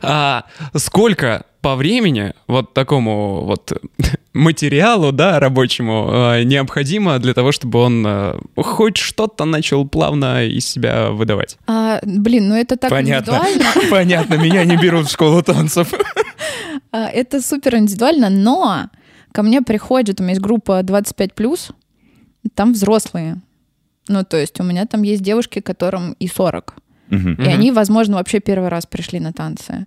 А 0.00 0.44
сколько 0.74 1.44
по 1.66 1.74
времени 1.74 2.32
вот 2.46 2.74
такому 2.74 3.40
вот 3.44 3.72
материалу, 4.32 5.10
да, 5.10 5.40
рабочему 5.40 6.08
э, 6.12 6.44
необходимо 6.44 7.18
для 7.18 7.34
того, 7.34 7.50
чтобы 7.50 7.80
он 7.80 8.06
э, 8.06 8.38
хоть 8.56 8.96
что-то 8.96 9.44
начал 9.46 9.84
плавно 9.84 10.44
из 10.44 10.64
себя 10.64 11.10
выдавать? 11.10 11.58
А, 11.66 11.98
блин, 12.04 12.50
ну 12.50 12.54
это 12.54 12.76
так 12.76 12.90
Понятно. 12.90 13.40
индивидуально. 13.48 13.64
Понятно, 13.90 14.34
меня 14.34 14.64
не 14.64 14.76
берут 14.76 15.08
в 15.08 15.10
школу 15.10 15.42
танцев. 15.42 15.92
А, 16.92 17.08
Это 17.08 17.42
супер 17.42 17.74
индивидуально, 17.74 18.30
но 18.30 18.88
ко 19.32 19.42
мне 19.42 19.60
приходит, 19.60 20.20
у 20.20 20.22
меня 20.22 20.34
есть 20.34 20.42
группа 20.42 20.80
25+, 20.82 21.72
там 22.54 22.74
взрослые. 22.74 23.42
Ну, 24.06 24.22
то 24.22 24.36
есть 24.36 24.60
у 24.60 24.62
меня 24.62 24.86
там 24.86 25.02
есть 25.02 25.22
девушки, 25.22 25.60
которым 25.60 26.12
и 26.20 26.28
40. 26.28 26.74
Мгм. 27.10 27.34
И 27.42 27.48
они, 27.48 27.72
возможно, 27.72 28.18
вообще 28.18 28.38
первый 28.38 28.68
раз 28.68 28.86
пришли 28.86 29.18
на 29.18 29.32
танцы. 29.32 29.86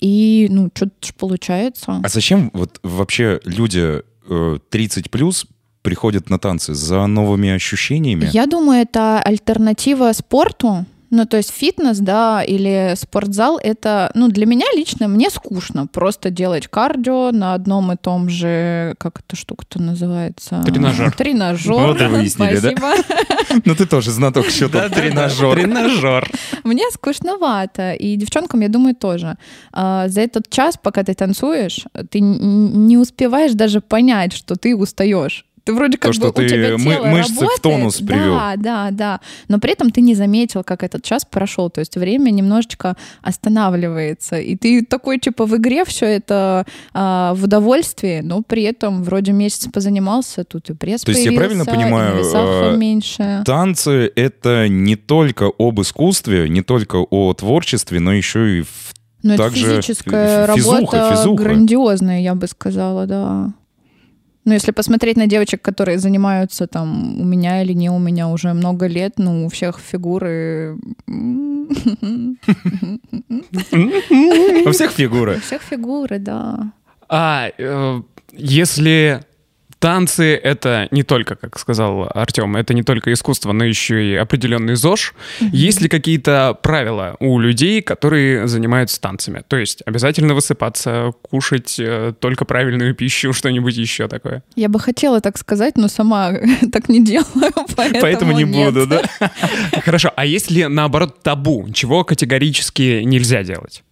И, 0.00 0.46
ну, 0.50 0.70
что-то 0.74 1.12
получается. 1.16 2.00
А 2.02 2.08
зачем 2.08 2.50
вот 2.54 2.78
вообще 2.82 3.40
люди 3.44 4.02
э, 4.28 4.58
30 4.70 5.10
плюс 5.10 5.46
приходят 5.82 6.30
на 6.30 6.38
танцы 6.38 6.74
за 6.74 7.06
новыми 7.06 7.50
ощущениями? 7.50 8.28
Я 8.32 8.46
думаю, 8.46 8.82
это 8.82 9.20
альтернатива 9.20 10.12
спорту, 10.12 10.86
Ну, 11.10 11.24
то 11.24 11.36
есть 11.38 11.50
фитнес, 11.50 11.98
да, 11.98 12.42
или 12.42 12.94
спортзал, 12.96 13.58
это, 13.62 14.10
ну, 14.14 14.28
для 14.28 14.44
меня 14.46 14.66
лично, 14.74 15.08
мне 15.08 15.30
скучно 15.30 15.86
просто 15.86 16.30
делать 16.30 16.68
кардио 16.68 17.30
на 17.32 17.54
одном 17.54 17.92
и 17.92 17.96
том 17.96 18.28
же, 18.28 18.94
как 18.98 19.20
эта 19.20 19.34
штука-то 19.36 19.80
называется? 19.80 20.62
Тренажер. 20.66 21.12
Тренажер. 21.12 21.72
Вот 21.74 22.00
и 22.00 22.06
выяснили, 22.06 22.58
да? 22.58 22.70
Спасибо. 22.76 22.92
Ну 23.64 23.74
ты 23.74 23.86
тоже 23.86 24.10
знаток 24.10 24.46
счета. 24.50 24.88
Тренажер. 24.90 25.54
Тренажер. 25.54 26.30
Мне 26.64 26.84
скучновато, 26.92 27.92
и 27.94 28.16
девчонкам, 28.16 28.60
я 28.60 28.68
думаю, 28.68 28.94
тоже. 28.94 29.36
А, 29.72 30.08
За 30.08 30.20
этот 30.20 30.50
час, 30.50 30.76
пока 30.80 31.02
ты 31.02 31.14
танцуешь, 31.14 31.86
ты 32.10 32.20
не 32.20 32.98
успеваешь 32.98 33.52
даже 33.52 33.80
понять, 33.80 34.34
что 34.34 34.54
ты 34.56 34.76
устаешь. 34.76 35.46
Ты 35.68 35.74
вроде 35.74 35.98
как 35.98 36.08
То, 36.08 36.12
что 36.14 36.22
бы 36.24 36.28
у 36.30 36.32
ты 36.32 36.48
тебя 36.48 36.78
мы- 36.78 36.94
тело 36.94 37.04
мышцы 37.08 37.34
в 37.34 37.40
работает. 37.42 37.60
тонус 37.62 37.96
привел. 37.98 38.36
Да, 38.36 38.54
да, 38.56 38.88
да. 38.90 39.20
Но 39.48 39.58
при 39.58 39.72
этом 39.72 39.90
ты 39.90 40.00
не 40.00 40.14
заметил, 40.14 40.64
как 40.64 40.82
этот 40.82 41.04
час 41.04 41.26
прошел. 41.26 41.68
То 41.68 41.80
есть 41.80 41.94
время 41.98 42.30
немножечко 42.30 42.96
останавливается. 43.20 44.36
И 44.38 44.56
ты 44.56 44.82
такой, 44.82 45.18
типа, 45.18 45.44
в 45.44 45.54
игре 45.56 45.84
все 45.84 46.06
это 46.06 46.64
а, 46.94 47.34
в 47.34 47.44
удовольствии, 47.44 48.20
но 48.22 48.40
при 48.42 48.62
этом 48.62 49.02
вроде 49.02 49.32
месяц 49.32 49.68
позанимался, 49.70 50.44
тут 50.44 50.70
и 50.70 50.72
пресс 50.74 51.02
То 51.02 51.12
есть 51.12 51.26
я 51.26 51.32
правильно 51.32 51.66
понимаю, 51.66 52.24
э, 52.24 52.76
меньше. 52.78 53.42
Танцы— 53.44 54.10
это 54.16 54.68
не 54.68 54.96
только 54.96 55.50
об 55.58 55.82
искусстве, 55.82 56.48
не 56.48 56.62
только 56.62 56.96
о 56.96 57.34
творчестве, 57.34 58.00
но 58.00 58.14
еще 58.14 58.60
и 58.60 58.62
в 58.62 58.94
это 59.24 59.36
также 59.36 59.66
физическая 59.82 60.46
фи- 60.46 60.54
физуха, 60.54 60.76
работа 60.96 61.16
физуха. 61.16 61.42
грандиозная, 61.42 62.20
я 62.20 62.34
бы 62.34 62.46
сказала, 62.46 63.06
да. 63.06 63.52
Ну, 64.44 64.54
если 64.54 64.72
посмотреть 64.72 65.16
на 65.16 65.26
девочек, 65.26 65.60
которые 65.60 65.98
занимаются 65.98 66.66
там 66.66 67.20
у 67.20 67.24
меня 67.24 67.62
или 67.62 67.74
не 67.74 67.90
у 67.90 67.98
меня 67.98 68.28
уже 68.28 68.54
много 68.54 68.86
лет, 68.86 69.14
ну, 69.18 69.46
у 69.46 69.48
всех 69.48 69.78
фигуры... 69.78 70.78
У 74.64 74.70
всех 74.70 74.90
У 74.90 74.94
фигуры. 74.94 75.40
всех 75.40 75.62
фигуры, 75.62 76.18
да. 76.18 76.72
А 77.08 77.50
э, 77.58 78.02
если 78.32 79.22
танцы— 79.78 80.34
это 80.42 80.88
не 80.90 81.02
только, 81.02 81.36
как 81.36 81.58
сказал 81.58 82.10
Артем, 82.14 82.56
это 82.56 82.74
не 82.74 82.82
только 82.82 83.12
искусство, 83.12 83.52
но 83.52 83.64
еще 83.64 84.12
и 84.12 84.14
определенный 84.14 84.74
ЗОЖ, 84.74 85.14
есть 85.40 85.80
ли 85.80 85.88
какие-то 85.88 86.56
правила 86.62 87.16
у 87.20 87.38
людей, 87.38 87.82
которые 87.82 88.48
занимаются 88.48 89.00
танцами? 89.00 89.42
То 89.46 89.56
есть 89.56 89.82
обязательно 89.86 90.34
высыпаться, 90.34 91.12
кушать 91.22 91.76
э, 91.78 92.12
только 92.18 92.44
правильную 92.44 92.94
пищу, 92.94 93.32
что-нибудь 93.32 93.76
еще 93.76 94.08
такое? 94.08 94.42
Я 94.56 94.68
бы 94.68 94.80
хотела 94.80 95.20
так 95.20 95.38
сказать, 95.38 95.76
но 95.76 95.88
сама 95.88 96.32
так 96.72 96.88
не 96.88 97.04
делаю, 97.04 97.52
поэтому 97.76 98.00
Поэтому 98.00 98.32
не 98.32 98.44
нет. 98.44 98.74
буду, 98.74 98.86
да? 98.86 99.02
Хорошо, 99.84 100.12
а 100.16 100.24
есть 100.24 100.50
ли, 100.50 100.66
наоборот, 100.66 101.22
табу, 101.22 101.68
чего 101.72 102.04
категорически 102.04 103.02
нельзя 103.04 103.42
делать? 103.42 103.82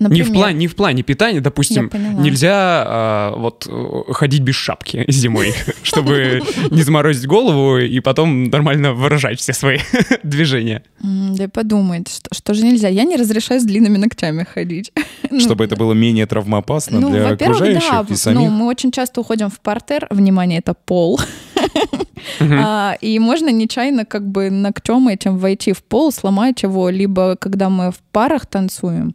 Не 0.00 0.06
в, 0.06 0.08
Например, 0.08 0.32
плане, 0.32 0.58
не 0.58 0.66
в 0.66 0.74
плане 0.74 1.02
питания, 1.04 1.40
допустим, 1.40 1.88
нельзя 2.18 2.52
а, 2.86 3.36
вот 3.36 3.66
э, 3.70 4.12
ходить 4.12 4.40
без 4.40 4.56
шапки 4.56 5.04
зимой, 5.08 5.54
чтобы 5.84 6.42
не 6.70 6.82
заморозить 6.82 7.26
голову 7.28 7.78
и 7.78 8.00
потом 8.00 8.44
нормально 8.44 8.92
выражать 8.92 9.38
все 9.38 9.52
свои 9.52 9.78
движения. 10.24 10.82
Да 11.00 11.48
подумает, 11.48 12.08
что, 12.08 12.34
что 12.34 12.54
же 12.54 12.64
нельзя. 12.64 12.88
Я 12.88 13.04
не 13.04 13.16
разрешаю 13.16 13.60
с 13.60 13.64
длинными 13.64 13.96
ногтями 13.96 14.42
ходить. 14.44 14.92
Ну, 15.30 15.38
Чтобы 15.38 15.64
это 15.64 15.76
было 15.76 15.92
менее 15.92 16.26
травмоопасно 16.26 16.98
Ну, 16.98 17.10
для 17.10 17.28
во-первых, 17.30 17.58
окружающих 17.60 17.90
да. 17.90 18.00
и 18.00 18.10
Ну, 18.10 18.16
самих. 18.16 18.50
мы 18.50 18.66
очень 18.66 18.90
часто 18.90 19.20
уходим 19.20 19.48
в 19.48 19.60
партер. 19.60 20.08
Внимание, 20.10 20.58
это 20.58 20.74
пол. 20.74 21.20
А, 22.40 22.96
И 23.00 23.18
можно 23.18 23.50
нечаянно 23.50 24.04
как 24.04 24.26
бы 24.26 24.50
ногтем 24.50 25.08
этим 25.08 25.38
войти 25.38 25.72
в 25.72 25.82
пол, 25.84 26.10
сломать 26.12 26.62
его, 26.62 26.88
либо 26.88 27.36
когда 27.36 27.68
мы 27.68 27.90
в 27.90 27.98
парах 28.12 28.46
танцуем, 28.46 29.14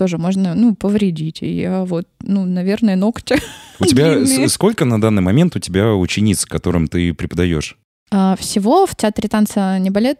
тоже 0.00 0.16
можно, 0.16 0.54
ну, 0.54 0.74
повредить. 0.74 1.42
И 1.42 1.60
я 1.60 1.84
вот, 1.84 2.08
ну, 2.22 2.46
наверное, 2.46 2.96
ногти. 2.96 3.36
У 3.78 3.84
тебя 3.84 4.48
сколько 4.48 4.86
на 4.86 4.98
данный 4.98 5.20
момент 5.20 5.56
у 5.56 5.58
тебя 5.58 5.92
учениц, 5.94 6.46
которым 6.46 6.88
ты 6.88 7.12
преподаешь? 7.12 7.76
А, 8.10 8.34
Всего 8.36 8.86
в 8.86 8.96
театре 8.96 9.28
танца 9.28 9.78
не 9.78 9.90
балет, 9.90 10.18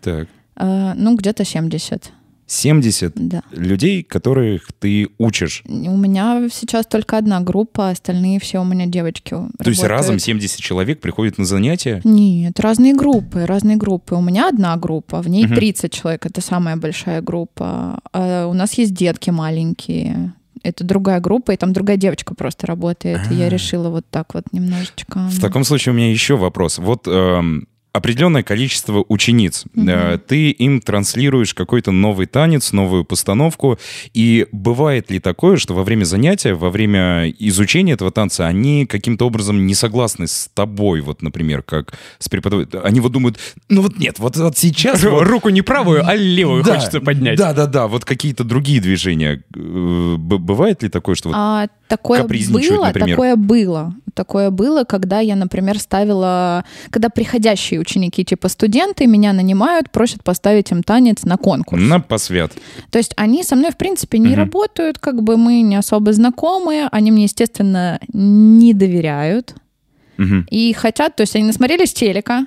Так. 0.00 0.28
а, 0.54 0.94
ну, 0.94 1.16
где-то 1.16 1.44
70, 1.44 2.12
70 2.46 3.12
да. 3.14 3.42
людей, 3.52 4.02
которых 4.02 4.68
ты 4.78 5.08
учишь. 5.18 5.62
У 5.66 5.96
меня 5.96 6.48
сейчас 6.52 6.86
только 6.86 7.16
одна 7.18 7.40
группа, 7.40 7.90
остальные 7.90 8.38
все 8.40 8.60
у 8.60 8.64
меня 8.64 8.86
девочки 8.86 9.30
То 9.30 9.46
есть 9.70 9.82
работают. 9.82 9.88
разом 9.90 10.18
70 10.18 10.60
человек 10.60 11.00
приходят 11.00 11.38
на 11.38 11.44
занятия? 11.44 12.00
Нет, 12.04 12.60
разные 12.60 12.94
группы, 12.94 13.46
разные 13.46 13.76
группы. 13.76 14.14
У 14.14 14.20
меня 14.22 14.48
одна 14.48 14.76
группа, 14.76 15.22
в 15.22 15.28
ней 15.28 15.46
Мгм. 15.46 15.54
30 15.54 15.92
человек, 15.92 16.26
это 16.26 16.40
самая 16.40 16.76
большая 16.76 17.22
группа. 17.22 18.00
А 18.12 18.46
у 18.46 18.52
нас 18.52 18.74
есть 18.74 18.94
детки 18.94 19.30
маленькие. 19.30 20.34
Это 20.62 20.82
другая 20.84 21.20
группа, 21.20 21.50
и 21.52 21.56
там 21.56 21.72
другая 21.72 21.96
девочка 21.98 22.34
просто 22.34 22.66
работает. 22.66 23.20
И 23.30 23.34
я 23.34 23.46
А. 23.46 23.48
решила 23.50 23.90
вот 23.90 24.06
так 24.10 24.32
вот 24.34 24.44
немножечко. 24.52 25.18
В 25.30 25.40
таком 25.40 25.62
случае 25.64 25.92
у 25.92 25.96
меня 25.96 26.10
еще 26.10 26.36
вопрос. 26.36 26.78
Вот 26.78 27.06
эм, 27.06 27.68
определенное 27.94 28.42
количество 28.42 29.04
учениц. 29.08 29.64
Э, 29.76 30.18
Ты 30.26 30.50
им 30.50 30.80
транслируешь 30.80 31.54
какой-то 31.54 31.92
новый 31.92 32.26
танец, 32.26 32.72
новую 32.72 33.04
постановку. 33.04 33.78
И 34.12 34.48
бывает 34.50 35.12
ли 35.12 35.20
такое, 35.20 35.56
что 35.56 35.74
во 35.74 35.84
время 35.84 36.02
занятия, 36.04 36.54
во 36.54 36.70
время 36.70 37.30
изучения 37.38 37.92
этого 37.92 38.10
танца, 38.10 38.48
они 38.48 38.84
каким-то 38.84 39.26
образом 39.26 39.64
не 39.64 39.74
согласны 39.74 40.26
с 40.26 40.50
тобой, 40.52 41.02
вот, 41.02 41.22
например, 41.22 41.62
как 41.62 41.94
с 42.18 42.28
преподавателем? 42.28 42.82
Они 42.84 42.98
вот 42.98 43.12
думают, 43.12 43.38
ну 43.68 43.82
вот 43.82 43.96
нет, 43.96 44.18
вот, 44.18 44.36
вот 44.36 44.58
сейчас... 44.58 45.00
вот- 45.04 45.22
Руку 45.22 45.48
не 45.50 45.62
правую, 45.62 46.04
а 46.04 46.16
левую 46.16 46.64
Да, 46.64 46.74
хочется 46.74 47.00
поднять. 47.00 47.38
Да, 47.38 47.52
да, 47.52 47.66
да, 47.66 47.86
вот 47.86 48.04
какие-то 48.04 48.42
другие 48.42 48.80
движения. 48.80 49.42
Э, 49.54 50.16
Бывает 50.18 50.82
ли 50.82 50.88
такое, 50.88 51.14
что 51.14 51.28
вот 51.28 51.36
А 51.38 51.68
такое 51.86 52.24
было, 52.24 52.86
например. 52.86 53.10
такое 53.10 53.36
было. 53.36 53.94
Такое 54.14 54.50
было, 54.50 54.84
когда 54.84 55.20
я, 55.20 55.36
например, 55.36 55.78
ставила, 55.78 56.64
когда 56.90 57.08
приходящие 57.08 57.80
ученики, 57.80 58.24
типа 58.24 58.48
студенты, 58.48 59.06
меня 59.06 59.32
нанимают, 59.32 59.90
просят 59.90 60.22
поставить 60.22 60.70
им 60.70 60.82
танец 60.82 61.24
на 61.24 61.36
конкурс. 61.36 61.82
на 61.82 62.00
посвят? 62.00 62.52
То 62.90 62.98
есть 62.98 63.12
они 63.16 63.42
со 63.42 63.56
мной, 63.56 63.70
в 63.72 63.76
принципе, 63.76 64.18
не 64.18 64.28
Мгм. 64.28 64.36
работают, 64.36 64.98
как 64.98 65.22
бы 65.22 65.36
мы 65.36 65.62
не 65.62 65.76
особо 65.76 66.12
знакомы, 66.12 66.88
они 66.92 67.10
мне, 67.10 67.24
естественно, 67.24 67.98
не 68.12 68.72
доверяют 68.72 69.54
Мгм. 70.16 70.46
и 70.48 70.72
хотят, 70.72 71.16
то 71.16 71.22
есть 71.22 71.34
они 71.34 71.44
насмотрелись 71.44 71.92
телека, 71.92 72.46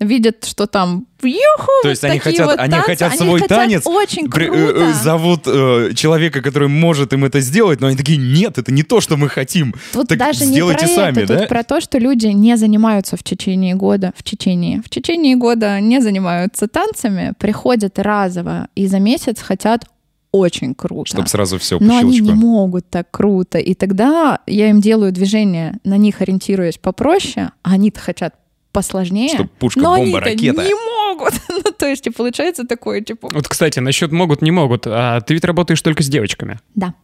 видят, 0.00 0.44
что 0.46 0.66
там 0.66 1.06
юху, 1.22 1.70
То 1.82 1.90
есть 1.90 2.02
они 2.04 2.18
такие 2.18 2.32
хотят, 2.32 2.46
вот 2.46 2.58
они 2.58 2.70
танцы, 2.72 2.86
хотят 2.86 3.12
они 3.12 3.18
свой 3.18 3.40
хотят 3.40 3.58
танец, 3.58 3.82
очень 3.86 4.30
при- 4.30 4.46
круто. 4.46 4.62
э, 4.62 4.90
э, 4.90 4.92
зовут 4.94 5.42
э, 5.46 5.92
человека, 5.94 6.40
который 6.40 6.68
может 6.68 7.12
им 7.12 7.24
это 7.26 7.40
сделать, 7.40 7.80
но 7.80 7.88
они 7.88 7.96
такие, 7.96 8.16
нет, 8.16 8.56
это 8.58 8.72
не 8.72 8.82
то, 8.82 9.00
что 9.02 9.16
мы 9.18 9.28
хотим. 9.28 9.74
Тут 9.92 10.08
так 10.08 10.18
даже 10.18 10.44
сделайте 10.46 10.86
не 10.86 10.94
про 10.94 11.02
сами, 11.02 11.18
это, 11.18 11.26
да? 11.34 11.38
тут 11.40 11.48
про 11.48 11.62
то, 11.64 11.80
что 11.80 11.98
люди 11.98 12.28
не 12.28 12.56
занимаются 12.56 13.16
в 13.18 13.22
течение 13.22 13.74
года, 13.74 14.12
в 14.16 14.22
течение, 14.22 14.80
в 14.82 14.88
течение 14.88 15.36
года 15.36 15.78
не 15.80 16.00
занимаются 16.00 16.66
танцами, 16.66 17.34
приходят 17.38 17.98
разово 17.98 18.68
и 18.74 18.86
за 18.86 18.98
месяц 19.00 19.42
хотят 19.42 19.84
очень 20.32 20.74
круто. 20.74 21.10
Чтобы 21.10 21.28
сразу 21.28 21.58
все 21.58 21.78
по 21.78 21.84
Но 21.84 21.98
они 21.98 22.12
щелчку. 22.18 22.34
не 22.34 22.40
могут 22.40 22.88
так 22.88 23.10
круто. 23.10 23.58
И 23.58 23.74
тогда 23.74 24.38
я 24.46 24.70
им 24.70 24.80
делаю 24.80 25.10
движение, 25.12 25.74
на 25.84 25.96
них 25.96 26.20
ориентируясь 26.22 26.78
попроще, 26.78 27.50
а 27.64 27.72
они-то 27.72 27.98
хотят 28.00 28.34
посложнее. 28.72 29.34
Чтоб 29.34 29.50
пушка, 29.52 29.80
но 29.80 29.96
бомба, 29.96 30.20
ракета. 30.20 30.62
не 30.62 30.74
могут. 30.74 31.34
ну, 31.48 31.72
то 31.76 31.86
есть, 31.86 32.06
и 32.06 32.10
получается 32.10 32.64
такое, 32.64 33.00
типа, 33.00 33.28
Вот, 33.32 33.48
кстати, 33.48 33.78
насчет 33.80 34.12
могут, 34.12 34.42
не 34.42 34.50
могут. 34.50 34.86
А 34.86 35.20
ты 35.20 35.34
ведь 35.34 35.44
работаешь 35.44 35.80
только 35.82 36.02
с 36.02 36.08
девочками. 36.08 36.58
да. 36.74 36.94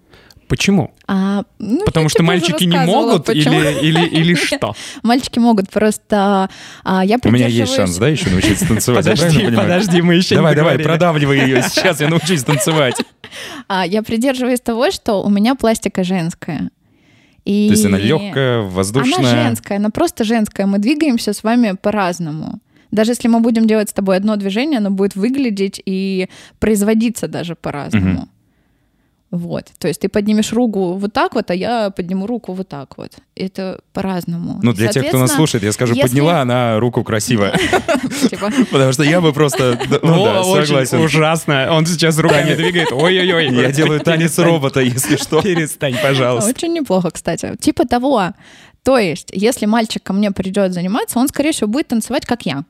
Почему? 0.49 0.95
А, 1.09 1.43
ну, 1.59 1.85
Потому 1.85 2.09
что 2.09 2.23
мальчики 2.23 2.65
не 2.65 2.79
могут 2.79 3.27
почему. 3.27 3.55
или, 3.61 3.81
или, 3.81 4.07
или 4.21 4.35
что? 4.35 4.77
Мальчики 5.03 5.41
могут, 5.41 5.71
просто 5.71 6.49
а, 6.85 7.05
я 7.05 7.19
У 7.25 7.31
меня 7.31 7.49
есть 7.49 7.75
шанс, 7.75 7.97
да, 7.97 8.09
еще 8.09 8.31
научиться 8.31 8.65
танцевать? 8.69 9.07
Понимаю? 9.07 9.57
подожди, 9.57 10.03
мы 10.03 10.15
еще 10.15 10.37
Давай, 10.37 10.55
давай, 10.55 10.79
продавливай 10.79 11.41
ее. 11.41 11.63
Сейчас 11.63 12.01
я 12.01 12.09
научусь 12.09 12.45
танцевать. 12.45 13.03
А, 13.67 13.85
я 13.85 14.03
придерживаюсь 14.03 14.61
того, 14.61 14.91
что 14.93 15.23
у 15.23 15.29
меня 15.31 15.57
пластика 15.57 16.05
женская. 16.05 16.71
И... 17.47 17.69
То 17.69 17.75
есть 17.75 17.87
она 17.87 17.97
легкая, 17.99 18.61
Она 18.61 18.69
воздушная. 18.69 19.45
женская, 19.45 19.77
она 19.77 19.91
просто 19.91 20.25
женская. 20.25 20.67
Мы 20.67 20.79
двигаемся 20.79 21.33
с 21.33 21.45
вами 21.45 21.77
по-разному. 21.81 22.59
Даже 22.91 23.13
если 23.13 23.29
мы 23.29 23.41
будем 23.41 23.67
делать 23.67 23.89
с 23.89 23.93
тобой 23.93 24.17
одно 24.17 24.37
движение, 24.37 24.79
оно 24.79 24.91
будет 24.91 25.17
выглядеть 25.17 25.81
и 25.87 26.29
производиться 26.59 27.29
даже 27.29 27.55
по-разному. 27.55 28.29
Вот. 29.31 29.67
То 29.79 29.89
есть 29.89 30.01
ты 30.01 30.09
поднимешь 30.09 30.53
руку 30.53 30.95
вот 30.95 31.13
так 31.13 31.35
вот, 31.35 31.51
а 31.51 31.55
я 31.55 31.91
подниму 31.91 32.27
руку 32.27 32.53
вот 32.53 32.69
так 32.69 32.97
вот. 32.97 33.13
Это 33.35 33.81
по-разному. 33.93 34.61
Ну, 34.63 34.73
для 34.73 34.89
тех, 34.89 35.07
кто 35.09 35.19
нас 35.19 35.35
слушает, 35.35 35.65
я 35.65 35.73
скажу, 35.73 35.95
если- 35.95 36.09
подняла 36.09 36.41
она 36.41 36.79
руку 36.79 37.03
красиво. 37.03 37.53
типа, 38.31 38.53
Потому 38.71 38.93
что 38.93 39.03
я 39.03 39.21
бы 39.21 39.33
просто... 39.33 39.79
Ну 40.03 40.25
да, 40.25 40.45
согласен. 40.45 41.01
ужасно. 41.01 41.69
Он 41.73 41.87
сейчас 41.87 42.19
руками 42.19 42.55
двигает. 42.55 42.93
Ой-ой-ой. 42.93 43.53
Я 43.53 43.73
делаю 43.73 44.01
танец 44.01 44.39
робота, 44.39 44.81
если 44.81 45.17
что. 45.17 45.43
Перестань, 45.43 45.97
пожалуйста. 46.01 46.51
Очень 46.51 46.73
неплохо, 46.73 47.11
кстати. 47.11 47.57
Типа 47.61 47.85
того. 47.85 48.31
То 48.85 48.99
есть, 48.99 49.31
если 49.33 49.67
мальчик 49.67 50.03
ко 50.05 50.13
мне 50.13 50.31
придет 50.31 50.73
заниматься, 50.73 51.19
он, 51.19 51.27
скорее 51.27 51.51
всего, 51.51 51.67
будет 51.69 51.89
танцевать, 51.89 52.25
как 52.25 52.47
я. 52.47 52.65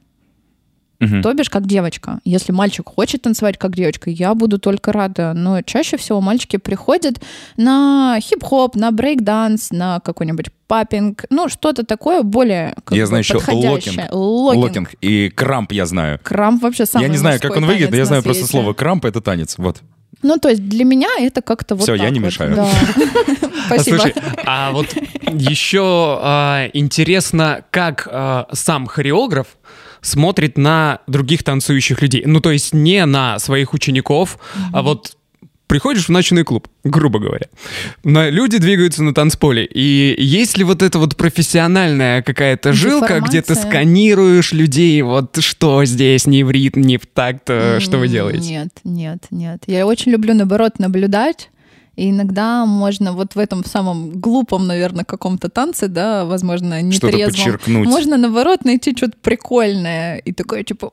Мгм. 1.01 1.23
То 1.23 1.35
бишь, 1.35 1.51
как 1.51 1.67
девочка. 1.67 2.21
Если 2.25 2.53
мальчик 2.53 2.89
хочет 2.89 3.23
танцевать 3.23 3.59
как 3.59 3.75
девочка, 3.75 4.11
я 4.11 4.35
буду 4.35 4.59
только 4.59 4.93
рада. 4.93 5.33
Но 5.35 5.63
чаще 5.63 5.97
всего 5.97 6.21
мальчики 6.21 6.57
приходят 6.57 7.21
на 7.57 8.19
хип-хоп, 8.21 8.77
на 8.77 8.91
брейк-данс, 8.91 9.69
на 9.71 10.01
какой-нибудь 10.01 10.47
поппинг, 10.67 11.25
ну, 11.31 11.49
что-то 11.49 11.85
такое 11.85 12.23
более 12.23 12.75
как 12.85 12.97
Я 12.97 13.05
бы, 13.05 13.07
знаю 13.09 13.23
еще 13.23 13.37
локинг. 13.37 14.13
Локинг. 14.13 14.13
Локинг. 14.13 14.95
И 15.01 15.31
крамп 15.31 15.73
я 15.73 15.87
знаю. 15.87 16.19
Крамп 16.23 16.63
вообще 16.63 16.87
самый 16.87 17.05
я 17.05 17.09
не 17.09 17.19
знаю, 17.19 17.41
как 17.41 17.57
он 17.57 17.67
выглядит, 17.67 17.91
но 17.91 17.97
я 17.97 18.05
знаю 18.05 18.21
на 18.21 18.25
просто 18.25 18.47
слово 18.47 18.73
крамп— 18.73 19.05
это 19.07 19.21
танец. 19.21 19.57
Вот. 19.59 19.83
Ну, 20.23 20.39
то 20.39 20.49
есть 20.49 20.67
для 20.67 20.85
меня 20.85 21.11
это 21.19 21.43
как-то 21.43 21.75
вот 21.75 21.85
Всё, 21.85 21.95
я 21.95 22.11
не 22.11 22.21
вот. 22.21 22.27
мешаю. 22.27 22.57
Да. 22.57 22.69
А, 23.69 23.75
Спасибо. 23.75 23.99
Слушай, 23.99 24.15
а 24.45 24.71
вот 24.71 24.87
еще 25.33 26.19
а, 26.23 26.69
интересно, 26.73 27.65
как 27.73 28.07
а, 28.09 28.47
сам 28.53 28.87
хореограф 28.87 29.57
смотрит 30.07 30.57
на 30.57 31.01
других 31.07 31.43
танцующих 31.43 32.01
людей. 32.01 32.23
Ну, 32.25 32.41
то 32.41 32.51
есть 32.51 32.73
не 32.73 33.05
на 33.05 33.39
своих 33.39 33.75
учеников, 33.75 34.39
а 34.73 34.83
вот 34.83 35.17
приходишь 35.67 36.07
в 36.07 36.11
ночной 36.11 36.45
клуб, 36.45 36.69
грубо 36.85 37.19
говоря. 37.19 37.47
На, 38.05 38.31
люди 38.31 38.59
двигаются 38.59 39.03
на 39.03 39.13
танцполе. 39.15 39.65
И 39.65 40.15
есть 40.19 40.57
ли 40.57 40.65
вот 40.65 40.83
эта 40.83 40.99
вот 40.99 41.17
профессиональная 41.17 42.23
какая-то 42.23 42.73
жилка, 42.73 43.21
где 43.21 43.43
ты 43.43 43.55
сканируешь 43.55 44.53
людей, 44.53 45.03
вот 45.03 45.39
что 45.41 45.85
здесь 45.85 46.27
не 46.27 46.45
в 46.45 46.51
ритм, 46.51 46.81
не 46.81 46.99
в 46.99 47.07
такт, 47.07 47.45
э, 47.49 47.81
что 47.81 47.99
вы 47.99 48.09
делаете? 48.09 48.49
Нет, 48.49 48.69
нет, 48.85 49.25
нет. 49.31 49.63
Я 49.67 49.87
очень 49.87 50.13
люблю, 50.13 50.35
наоборот, 50.35 50.79
наблюдать. 50.79 51.51
И 51.97 52.11
иногда 52.11 52.67
можно 52.67 53.13
вот 53.13 53.35
в 53.35 53.39
этом 53.39 53.65
самом 53.65 54.11
глупом, 54.21 54.67
наверное, 54.67 55.05
каком-то 55.05 55.49
танце, 55.49 55.89
да, 55.89 56.25
возможно, 56.27 56.79
Что-то 56.93 57.07
нетрезвом, 57.09 57.35
подчеркнуть. 57.35 57.87
можно, 57.89 58.17
наоборот, 58.19 58.65
найти 58.65 58.95
что-то 58.97 59.17
прикольное. 59.23 60.19
И 60.19 60.33
такое, 60.33 60.63
типа, 60.63 60.87
«М, 60.87 60.91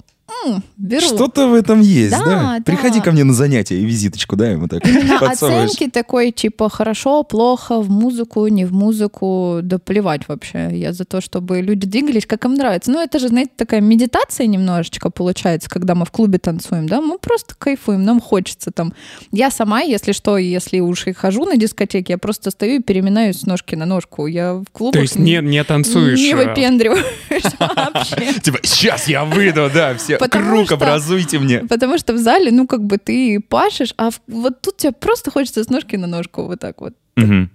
беру. 0.78 1.06
Что-то 1.06 1.48
в 1.48 1.54
этом 1.54 1.82
есть, 1.82 2.12
Да, 2.12 2.26
да? 2.26 2.58
да. 2.58 2.64
Приходи 2.66 3.02
ко 3.02 3.12
мне 3.12 3.24
на 3.24 3.34
занятия 3.34 3.78
и 3.78 3.86
визиточку, 3.86 4.36
да, 4.36 4.50
ему 4.50 4.68
так 4.68 4.84
оценки 5.22 5.90
такой, 5.90 6.32
типа, 6.32 6.70
хорошо, 6.70 7.24
плохо, 7.24 7.80
в 7.80 7.90
музыку, 7.90 8.48
не 8.48 8.66
в 8.66 8.74
музыку, 8.74 9.60
да 9.64 9.80
плевать 9.80 10.28
вообще. 10.28 10.70
Я 10.72 10.94
за 10.94 11.06
то, 11.06 11.22
чтобы 11.22 11.62
люди 11.62 11.88
двигались, 11.88 12.26
как 12.26 12.46
им 12.46 12.56
нравится. 12.56 12.92
Ну, 12.92 13.02
это 13.02 13.20
же, 13.20 13.28
знаете, 13.30 13.52
такая 13.56 13.82
медитация 13.82 14.48
немножечко 14.48 15.10
получается, 15.10 15.70
когда 15.70 15.96
мы 15.96 16.06
в 16.06 16.12
клубе 16.12 16.38
танцуем, 16.40 16.88
да, 16.88 17.02
мы 17.02 17.18
просто 17.18 17.56
кайфуем, 17.58 18.04
нам 18.04 18.20
хочется 18.20 18.72
там. 18.72 18.94
Я 19.32 19.52
сама, 19.52 19.82
если 19.82 20.12
что, 20.12 20.38
если 20.38 20.80
уж 20.80 21.08
и 21.08 21.14
хожу 21.14 21.46
на 21.46 21.58
дискотеке, 21.58 22.14
я 22.14 22.18
просто 22.18 22.52
стою 22.52 22.80
и 22.80 22.80
переминаюсь 22.80 23.42
с 23.42 23.46
ножки 23.46 23.76
на 23.76 23.86
ножку. 23.86 24.28
Я 24.28 24.56
в 24.56 24.66
клубах 24.72 24.94
То 24.94 25.02
есть 25.02 25.18
не, 25.18 25.40
не 25.42 25.64
танцуешь? 25.64 26.20
не 26.20 26.32
э, 26.32 26.36
выпендриваюсь 26.36 27.06
вообще. 27.60 28.40
Типа, 28.42 28.60
сейчас 28.64 29.08
я 29.08 29.24
выйду, 29.26 29.70
да, 29.74 29.96
все, 29.96 30.18
круг 30.30 30.66
что- 30.66 30.76
образуйте 30.76 31.40
мне. 31.40 31.60
Потому 31.60 31.98
что 31.98 32.14
в 32.14 32.18
зале, 32.18 32.52
ну, 32.52 32.68
как 32.68 32.84
бы 32.84 32.98
ты 32.98 33.40
пашешь, 33.40 33.94
а 33.98 34.10
в- 34.12 34.22
вот 34.28 34.62
тут 34.62 34.78
тебе 34.78 34.92
просто 34.92 35.32
хочется 35.32 35.64
с 35.64 35.70
ножки 35.70 35.96
на 35.96 36.08
ножку 36.08 36.46
вот 36.46 36.60
так 36.60 36.82
вот. 36.82 36.94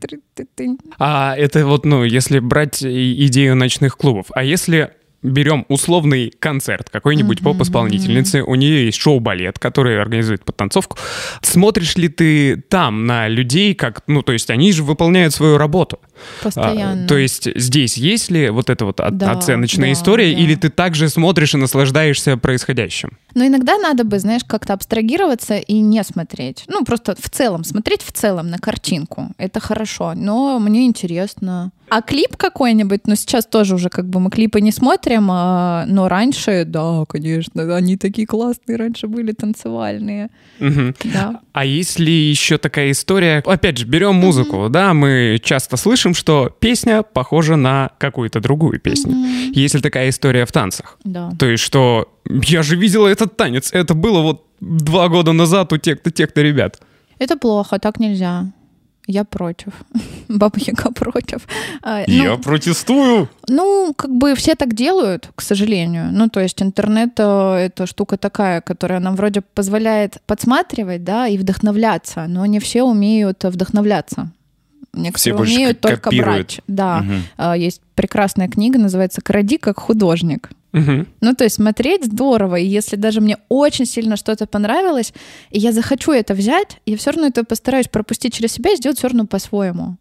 Тры-ты-тынь. 0.01 0.79
А 0.99 1.35
это 1.37 1.67
вот, 1.67 1.85
ну, 1.85 2.05
если 2.05 2.39
брать 2.39 2.83
идею 2.83 3.57
ночных 3.57 3.97
клубов. 3.97 4.27
А 4.35 4.45
если 4.45 4.93
берем 5.21 5.67
условный 5.69 6.33
концерт 6.39 6.91
какой-нибудь 6.91 7.41
поп-исполнительницы, 7.43 8.43
у 8.45 8.55
нее 8.55 8.87
есть 8.87 8.99
шоу-балет, 9.01 9.59
который 9.59 10.01
организует 10.01 10.45
подтанцовку. 10.45 10.97
Смотришь 11.43 11.97
ли 11.97 12.07
ты 12.09 12.57
там 12.57 13.05
на 13.05 13.27
людей, 13.27 13.75
как, 13.75 14.05
ну, 14.07 14.23
то 14.23 14.33
есть 14.33 14.49
они 14.49 14.71
же 14.73 14.85
выполняют 14.85 15.35
свою 15.35 15.59
работу. 15.59 15.99
А, 16.41 16.45
Постоянно. 16.45 17.07
то 17.09 17.17
есть 17.17 17.49
здесь 17.57 17.97
есть 17.97 18.31
ли 18.31 18.51
вот 18.51 18.71
эта 18.71 18.85
вот 18.85 19.01
от- 19.01 19.17
Да, 19.17 19.33
оценочная 19.33 19.89
да, 19.89 19.93
история, 19.93 20.33
да. 20.35 20.41
или 20.41 20.55
ты 20.55 20.69
также 20.71 21.09
смотришь 21.09 21.55
и 21.55 21.57
наслаждаешься 21.59 22.37
происходящим? 22.37 23.11
Но 23.35 23.47
иногда 23.47 23.79
надо 23.79 24.05
бы, 24.05 24.19
знаешь, 24.19 24.43
как-то 24.47 24.73
абстрагироваться 24.73 25.57
и 25.59 25.75
не 25.81 26.03
смотреть. 26.05 26.65
Ну, 26.69 26.85
просто 26.85 27.15
в 27.19 27.29
целом, 27.31 27.65
смотреть 27.65 28.03
в 28.03 28.13
целом 28.13 28.49
на 28.51 28.59
картинку. 28.59 29.31
Это 29.39 29.61
хорошо, 29.61 30.15
но 30.17 30.59
мне 30.59 30.87
интересно. 30.87 31.71
А 31.91 32.03
клип 32.03 32.37
какой-нибудь, 32.37 33.07
ну, 33.07 33.15
сейчас 33.17 33.47
тоже 33.47 33.75
уже 33.75 33.89
как 33.89 34.07
бы 34.09 34.21
мы 34.21 34.31
клипы 34.31 34.61
не 34.61 34.73
смотрим, 34.73 35.29
а, 35.31 35.85
но 35.87 36.09
раньше, 36.09 36.65
да, 36.67 37.05
конечно, 37.09 37.75
они 37.77 37.97
такие 37.97 38.27
классные 38.27 38.77
раньше 38.77 39.07
были, 39.07 39.33
танцевальные. 39.33 40.29
Мгм. 40.59 40.95
Да. 41.05 41.41
А 41.59 41.65
есть 41.65 41.99
ли 41.99 42.13
еще 42.13 42.57
такая 42.57 42.93
история? 42.93 43.43
Опять 43.45 43.79
же, 43.79 43.85
берем 43.85 44.15
музыку, 44.15 44.69
да, 44.71 44.95
мы 44.95 45.41
часто 45.43 45.77
слышим, 45.77 46.15
что 46.15 46.57
песня 46.61 47.03
похожа 47.03 47.57
на 47.57 47.91
какую-то 47.99 48.39
другую 48.39 48.79
песню. 48.79 49.17
Есть 49.53 49.75
ли 49.75 49.81
такая 49.81 50.11
история 50.11 50.47
в 50.47 50.53
танцах? 50.53 50.99
Да. 51.03 51.33
То 51.37 51.47
есть, 51.47 51.65
что 51.65 52.15
я 52.29 52.63
же 52.63 52.77
видела 52.77 53.09
этот 53.09 53.37
танец, 53.37 53.71
это 53.73 53.95
было 53.95 54.21
вот 54.21 54.45
два 54.61 55.09
года 55.09 55.33
назад 55.33 55.73
у 55.73 55.79
тех-то, 55.79 56.13
тех-то 56.13 56.43
ребят. 56.43 56.81
Это 57.19 57.37
плохо, 57.37 57.81
так 57.81 57.99
нельзя. 57.99 58.53
Я 59.11 59.25
против. 59.25 59.73
Баба 60.29 60.59
Яга 60.59 60.91
против. 60.91 61.49
А, 61.83 62.05
ну, 62.07 62.13
Я 62.25 62.37
протестую. 62.37 63.29
Ну, 63.49 63.95
как 63.97 64.11
бы 64.15 64.35
все 64.35 64.55
так 64.55 64.75
делают, 64.75 65.31
к 65.35 65.41
сожалению. 65.41 66.11
Ну, 66.13 66.29
то 66.29 66.41
есть 66.41 66.63
интернет 66.63 67.15
э, 67.19 67.55
это 67.67 67.87
штука 67.87 68.19
такая, 68.19 68.61
которая 68.61 69.01
нам 69.01 69.17
вроде 69.17 69.41
позволяет 69.41 70.19
подсматривать, 70.27 71.05
да, 71.05 71.27
и 71.27 71.39
вдохновляться, 71.39 72.27
но 72.29 72.45
не 72.47 72.61
все 72.61 72.83
умеют 72.83 73.45
вдохновляться. 73.45 74.31
Некоторые 74.93 75.37
больше 75.39 75.55
умеют 75.55 75.79
ко- 75.81 75.89
только 75.89 76.03
копируют. 76.03 76.37
брать. 76.37 76.61
Да. 76.67 77.05
А, 77.39 77.57
Есть 77.57 77.81
прекрасная 77.95 78.49
книга, 78.49 78.79
называется 78.79 79.23
«Кради 79.23 79.57
как 79.57 79.79
художник». 79.81 80.51
Мгм. 80.73 81.07
Ну, 81.21 81.35
то 81.35 81.45
есть 81.45 81.57
смотреть 81.57 82.05
здорово, 82.05 82.57
и 82.57 82.67
если 82.67 82.97
даже 82.97 83.21
мне 83.21 83.39
очень 83.49 83.87
сильно 83.87 84.17
что-то 84.17 84.47
понравилось, 84.47 85.15
и 85.51 85.59
я 85.59 85.73
захочу 85.73 86.13
это 86.13 86.35
взять, 86.35 86.79
я 86.87 86.97
все 86.97 87.11
равно 87.11 87.29
это 87.29 87.45
постараюсь 87.45 87.89
пропустить 87.89 88.35
через 88.35 88.53
себя 88.53 88.73
и 88.73 88.77
сделать 88.77 88.99
все 88.99 89.09
равно 89.09 89.27
по-своему. 89.27 89.97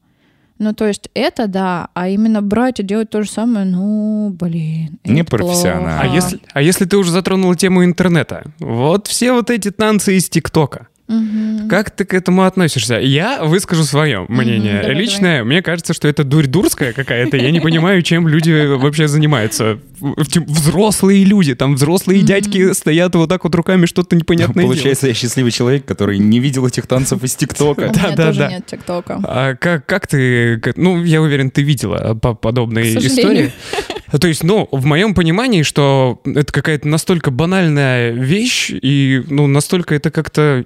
Ну, 0.59 0.73
то 0.73 0.87
есть 0.87 1.09
это 1.13 1.47
да, 1.47 1.89
а 1.93 2.09
именно 2.09 2.41
брать 2.41 2.79
и 2.79 2.83
делать 2.83 3.11
то 3.11 3.21
же 3.21 3.29
самое, 3.29 3.65
ну, 3.65 4.29
блин. 4.29 4.99
это 5.03 5.13
Непрофессионально. 5.13 6.01
А 6.01 6.07
если, 6.07 6.39
а 6.51 6.61
если 6.61 6.85
ты 6.85 6.97
уже 6.97 7.11
затронула 7.11 7.55
тему 7.55 7.85
интернета? 7.85 8.43
Вот 8.59 9.07
все 9.07 9.33
вот 9.33 9.51
эти 9.51 9.69
танцы 9.69 10.17
из 10.17 10.29
ТикТока. 10.29 10.87
Мгм. 11.07 11.69
Как 11.69 11.89
ты 11.91 12.03
к 12.03 12.13
этому 12.13 12.43
относишься? 12.43 12.95
Я 12.95 13.43
выскажу 13.43 13.83
свое 13.83 14.25
мнение. 14.27 14.81
давай, 14.81 14.95
Личное, 14.95 15.43
мне 15.43 15.61
кажется, 15.61 15.93
что 15.93 16.07
это 16.07 16.23
дурь 16.23 16.47
дурская 16.47 16.91
какая-то. 16.91 17.37
Я 17.37 17.51
не 17.51 17.59
понимаю, 17.61 18.01
чем 18.01 18.27
люди 18.27 18.75
вообще 18.75 19.07
занимаются. 19.07 19.79
Взрослые 19.99 21.23
люди, 21.23 21.55
там 21.55 21.75
взрослые 21.75 22.21
дядьки 22.21 22.73
стоят 22.73 23.15
вот 23.15 23.29
так 23.29 23.43
вот 23.43 23.55
руками 23.55 23.85
что-то 23.85 24.15
непонятное 24.15 24.65
Получается, 24.65 25.07
я 25.07 25.13
счастливый 25.13 25.51
человек, 25.51 25.85
который 25.85 26.19
не 26.19 26.39
видел 26.39 26.67
этих 26.67 26.87
танцев 26.87 27.23
из 27.23 27.35
У 27.37 27.39
ТикТока. 27.39 27.81
меня 27.81 27.93
да, 27.93 28.11
да, 28.15 28.25
тоже 28.27 28.39
да. 28.39 28.49
нет 28.51 28.65
ТикТока. 28.65 29.19
А 29.23 29.55
как, 29.55 29.85
как 29.85 30.07
ты... 30.07 30.61
Ну, 30.75 31.03
я 31.03 31.21
уверен, 31.21 31.51
ты 31.51 31.63
видела 31.63 32.15
по- 32.15 32.33
подобные 32.33 32.97
истории. 32.97 33.51
То 34.19 34.27
есть, 34.27 34.43
ну, 34.43 34.67
в 34.71 34.85
моем 34.85 35.13
понимании, 35.13 35.63
что 35.63 36.21
это 36.25 36.51
какая-то 36.53 36.87
настолько 36.87 37.29
банальная 37.31 38.11
вещь, 38.11 38.69
и, 38.71 39.23
ну, 39.29 39.47
настолько 39.47 39.95
это 39.95 40.11
как-то 40.11 40.63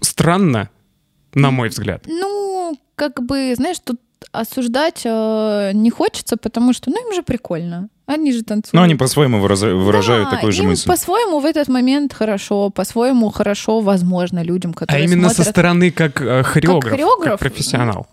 странно, 0.00 0.70
на 1.34 1.50
мой 1.50 1.68
взгляд. 1.68 2.04
Ну, 2.06 2.78
как 2.94 3.22
бы, 3.22 3.54
знаешь, 3.56 3.78
тут 3.82 4.00
осуждать 4.32 5.02
э, 5.04 5.70
не 5.74 5.90
хочется, 5.90 6.36
потому 6.36 6.72
что, 6.72 6.90
ну, 6.90 7.08
им 7.08 7.14
же 7.14 7.22
прикольно. 7.22 7.88
Они 8.06 8.32
же 8.32 8.42
танцуют. 8.42 8.72
Но 8.72 8.80
Ну, 8.80 8.84
они 8.84 8.94
по-своему 8.94 9.40
выражают 9.40 10.30
Да, 10.30 10.36
такую 10.36 10.52
же 10.52 10.62
им 10.62 10.68
мысль. 10.70 10.86
по-своему 10.88 11.40
в 11.40 11.44
этот 11.44 11.68
момент 11.68 12.12
хорошо, 12.12 12.70
по-своему 12.70 13.30
хорошо, 13.30 13.80
возможно, 13.80 14.42
людям, 14.42 14.72
А 14.76 14.80
которые 14.80 15.04
именно 15.04 15.28
со 15.28 15.36
смотрят... 15.36 15.54
стороны 15.54 15.90
как 15.90 16.20
э, 16.22 16.42
хореограф, 16.42 16.90
хореограф? 16.92 17.40
профессионал. 17.40 18.06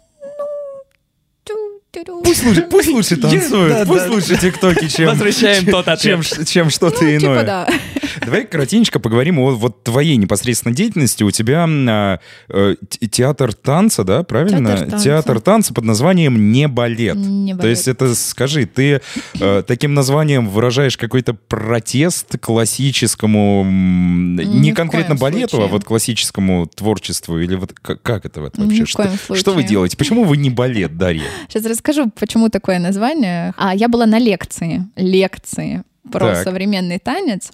Пусть 2.23 2.45
лучше, 2.45 2.61
пусть 2.63 2.89
лучше 2.89 3.15
танцуют, 3.21 3.69
Да, 3.73 3.85
пусть 3.85 4.05
да. 4.05 4.11
лучше 4.11 4.37
ТикТоки, 4.37 4.87
чем, 4.87 5.07
Возвращаем 5.09 5.63
чем, 5.63 5.71
тот 5.71 5.87
ответ. 5.87 6.25
чем, 6.25 6.45
чем 6.45 6.69
что-то 6.69 7.03
Ну, 7.03 7.09
иное. 7.09 7.19
типа 7.19 7.43
да. 7.43 7.69
Давай 8.25 8.45
коротенько 8.45 8.99
поговорим 8.99 9.39
о 9.39 9.51
вот 9.51 9.83
твоей 9.83 10.15
непосредственной 10.17 10.75
деятельности. 10.75 11.23
У 11.23 11.31
тебя 11.31 11.65
а, 11.67 12.19
э, 12.49 12.75
театр 13.11 13.53
танца, 13.53 14.03
да, 14.03 14.23
правильно? 14.23 14.69
Театр 14.71 14.89
танца. 14.89 15.03
Театр 15.03 15.39
танца 15.41 15.73
под 15.73 15.83
названием 15.85 16.51
«Не 16.51 16.67
балет». 16.67 17.15
Не 17.15 17.53
То 17.53 17.59
балет. 17.59 17.69
есть 17.77 17.87
это, 17.87 18.13
скажи, 18.15 18.65
ты 18.65 19.01
э, 19.39 19.63
таким 19.67 19.93
названием 19.93 20.47
выражаешь 20.47 20.95
какой-то 20.97 21.33
протест 21.33 22.37
классическому, 22.39 23.63
Ни 23.65 24.43
не 24.43 24.71
конкретно 24.73 25.15
балету, 25.15 25.49
случае. 25.57 25.67
а 25.67 25.71
вот 25.71 25.83
классическому 25.83 26.67
творчеству? 26.67 27.39
Или 27.39 27.55
вот 27.55 27.73
как, 27.73 28.01
как 28.01 28.25
это 28.25 28.41
вот 28.41 28.57
Ни 28.57 28.63
вообще? 28.65 28.85
в 28.85 28.89
Что, 28.89 29.03
коем 29.03 29.39
что 29.39 29.53
вы 29.53 29.63
делаете? 29.63 29.97
Почему 29.97 30.23
вы 30.23 30.37
не 30.37 30.49
балет, 30.49 30.97
Дарья? 30.97 31.23
Сейчас 31.49 31.65
расскажу, 31.65 31.92
почему 32.15 32.49
такое 32.49 32.79
название. 32.79 33.53
А, 33.57 33.75
я 33.75 33.87
была 33.87 34.05
на 34.05 34.19
лекции, 34.19 34.85
лекции 34.95 35.83
про 36.11 36.35
Так. 36.35 36.43
современный 36.43 36.99
танец, 36.99 37.51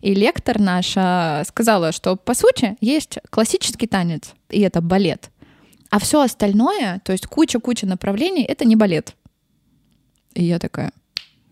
и 0.00 0.14
лектор 0.14 0.58
наша 0.58 1.42
сказала, 1.46 1.92
что 1.92 2.16
по 2.16 2.34
сути 2.34 2.76
есть 2.80 3.18
классический 3.30 3.86
танец, 3.86 4.32
и 4.48 4.60
это 4.60 4.80
балет, 4.80 5.30
а 5.90 5.98
все 5.98 6.22
остальное, 6.22 7.00
то 7.04 7.12
есть 7.12 7.26
куча-куча 7.26 7.86
направлений, 7.86 8.42
это 8.42 8.64
не 8.64 8.76
балет. 8.76 9.14
И 10.34 10.44
я 10.44 10.58
такая, 10.58 10.92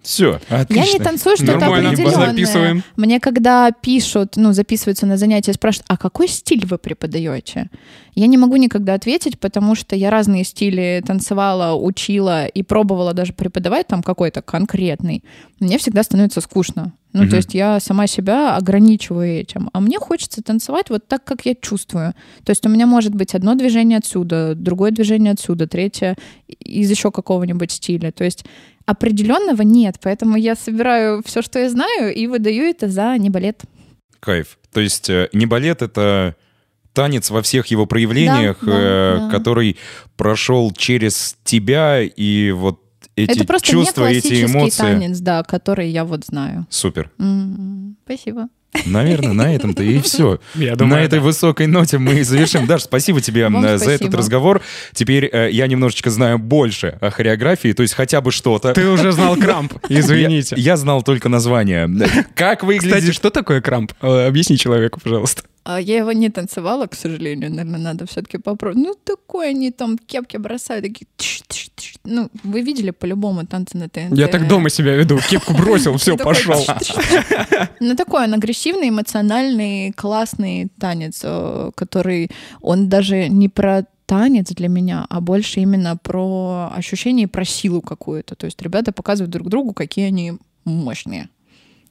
Все, 0.09 0.41
Я 0.49 0.61
отлично. 0.61 0.99
не 0.99 1.05
танцую 1.05 1.37
что-то 1.37 1.67
определенное. 1.67 2.83
Мне 2.97 3.21
когда 3.21 3.71
пишут, 3.73 4.37
ну, 4.37 4.55
записываются 4.55 5.05
на 5.05 5.19
занятия, 5.19 5.53
спрашивают, 5.53 5.85
а 5.89 5.99
какой 5.99 6.29
стиль 6.29 6.65
вы 6.65 6.79
преподаете? 6.79 7.69
Я 8.15 8.27
не 8.27 8.39
могу 8.39 8.57
никогда 8.57 8.95
ответить, 8.95 9.39
потому 9.39 9.75
что 9.75 9.95
я 9.97 10.09
разные 10.11 10.45
стили 10.45 11.03
танцевала, 11.07 11.75
учила 11.79 12.47
и 12.47 12.63
пробовала 12.63 13.13
даже 13.13 13.35
преподавать 13.35 13.87
там 13.87 14.03
какой-то 14.03 14.41
конкретный. 14.41 15.23
Мне 15.61 15.77
всегда 15.77 16.03
становится 16.03 16.41
скучно. 16.41 16.95
Ну, 17.13 17.23
Мгм. 17.25 17.31
то 17.31 17.37
есть 17.37 17.53
я 17.53 17.79
сама 17.79 18.07
себя 18.07 18.57
ограничиваю 18.57 19.41
этим. 19.41 19.69
А 19.75 19.81
мне 19.81 19.99
хочется 19.99 20.43
танцевать 20.43 20.89
вот 20.89 21.07
так, 21.07 21.23
как 21.25 21.45
я 21.45 21.55
чувствую. 21.55 22.15
То 22.45 22.51
есть 22.51 22.65
у 22.65 22.71
меня 22.71 22.87
может 22.87 23.15
быть 23.15 23.35
одно 23.35 23.55
движение 23.55 23.99
отсюда, 23.99 24.55
другое 24.55 24.91
движение 24.91 25.33
отсюда, 25.33 25.67
третье 25.67 26.17
из 26.49 26.91
еще 26.91 27.11
какого-нибудь 27.11 27.73
стиля. 27.73 28.11
То 28.11 28.25
есть 28.25 28.45
определенного 28.89 29.61
нет, 29.61 29.97
поэтому 30.01 30.37
я 30.39 30.57
собираю 30.57 31.23
все, 31.23 31.43
что 31.43 31.59
я 31.59 31.69
знаю, 31.69 32.15
и 32.15 32.27
выдаю 32.27 32.65
это 32.65 32.89
за 32.89 33.19
не 33.19 33.29
балет. 33.29 33.63
Кайф. 34.19 34.59
То 34.73 34.81
есть 34.81 35.11
э, 35.11 35.29
не 35.35 35.45
балет— 35.45 35.83
это 35.83 36.37
танец 36.95 37.29
во 37.31 37.43
всех 37.43 37.67
его 37.67 37.85
проявлениях, 37.85 38.57
Да, 38.63 38.73
да, 38.73 38.79
э, 38.79 39.19
да. 39.19 39.31
который 39.31 39.77
прошел 40.17 40.73
через 40.73 41.37
тебя, 41.45 42.03
и 42.03 42.51
вот 42.51 42.81
эти 43.15 43.33
это 43.33 43.45
просто 43.47 43.69
чувства, 43.69 44.07
не 44.07 44.17
эти 44.17 44.45
эмоции... 44.45 44.79
танец, 44.79 45.19
да, 45.19 45.43
который 45.43 45.91
я 45.91 46.07
вот 46.07 46.25
знаю. 46.25 46.67
Супер. 46.71 47.11
М, 47.19 47.97
Спасибо. 48.07 48.49
Наверное, 48.87 49.33
на 49.33 49.55
этом-то 49.55 49.83
и 49.83 50.01
все. 50.01 50.41
Я 50.55 50.73
На 50.73 50.77
думаю, 50.77 51.05
этой 51.05 51.19
да. 51.19 51.25
высокой 51.25 51.67
ноте 51.67 51.99
мы 51.99 52.21
и 52.21 52.23
завершим. 52.23 52.67
Даш, 52.67 52.83
спасибо 52.83 53.21
тебе 53.21 53.45
Вам 53.45 53.65
э, 53.65 53.79
за 53.79 53.91
этот 53.91 53.97
спасибо. 53.97 54.19
разговор. 54.19 54.63
Теперь 54.95 55.29
э, 55.33 55.51
я 55.51 55.67
немножечко 55.67 56.11
знаю 56.11 56.39
больше 56.39 56.99
о 57.01 57.11
хореографии, 57.11 57.73
то 57.73 57.83
есть 57.83 57.95
хотя 57.95 58.21
бы 58.21 58.33
что-то. 58.33 58.73
Ты 58.75 58.89
уже 58.89 59.13
знал 59.13 59.37
крамп, 59.41 59.75
извините. 59.89 60.55
Я, 60.57 60.73
я 60.73 60.77
знал 60.77 61.03
только 61.03 61.29
название. 61.29 61.89
Как 62.35 62.63
выглядит... 62.63 62.95
Кстати, 62.95 63.13
что 63.13 63.31
такое 63.31 63.61
крамп? 63.61 63.93
Э, 64.03 64.27
Объясни 64.27 64.57
человеку, 64.59 65.01
пожалуйста. 65.03 65.43
А 65.69 65.79
я 65.79 65.99
его 65.99 66.13
не 66.13 66.31
танцевала, 66.31 66.87
к 66.87 66.95
сожалению, 66.95 67.51
наверное, 67.51 67.79
надо 67.79 68.07
все-таки 68.07 68.39
попробовать. 68.39 68.87
Ну, 68.89 68.95
такое 69.05 69.51
они 69.51 69.71
там 69.71 69.99
кепки 69.99 70.39
бросают, 70.39 70.87
такие... 70.87 71.07
тш, 71.19 71.43
тш, 71.47 71.69
тш. 71.77 71.95
Ну, 72.05 72.31
вы 72.43 72.63
видели 72.63 72.91
по-любому 72.91 73.47
танцы 73.47 73.77
на 73.77 73.91
ТНТ? 73.91 74.17
Я 74.19 74.29
так 74.29 74.49
дома 74.49 74.71
себя 74.71 74.95
веду. 74.95 75.19
Кепку 75.29 75.53
бросил, 75.53 75.95
все, 75.99 76.17
пошел. 76.17 76.65
Ну, 77.81 77.97
такой 77.97 78.25
он 78.25 78.33
агрессивный, 78.33 78.89
эмоциональный, 78.89 79.93
классный 79.93 80.69
танец, 80.81 81.21
э, 81.23 81.71
который, 81.75 82.31
он 82.63 82.89
даже 82.89 83.29
не 83.29 83.51
про 83.51 83.85
танец 84.07 84.49
для 84.55 84.69
меня, 84.69 85.05
а 85.11 85.21
больше 85.21 85.61
именно 85.61 85.99
про 85.99 86.73
ощущение 86.75 87.25
и 87.25 87.31
про 87.31 87.45
силу 87.45 87.83
какую-то. 87.83 88.37
То 88.37 88.47
есть 88.47 88.63
ребята 88.63 88.91
показывают 88.93 89.31
друг 89.31 89.51
другу, 89.51 89.75
какие 89.75 90.07
они 90.07 90.33
мощные. 90.65 91.29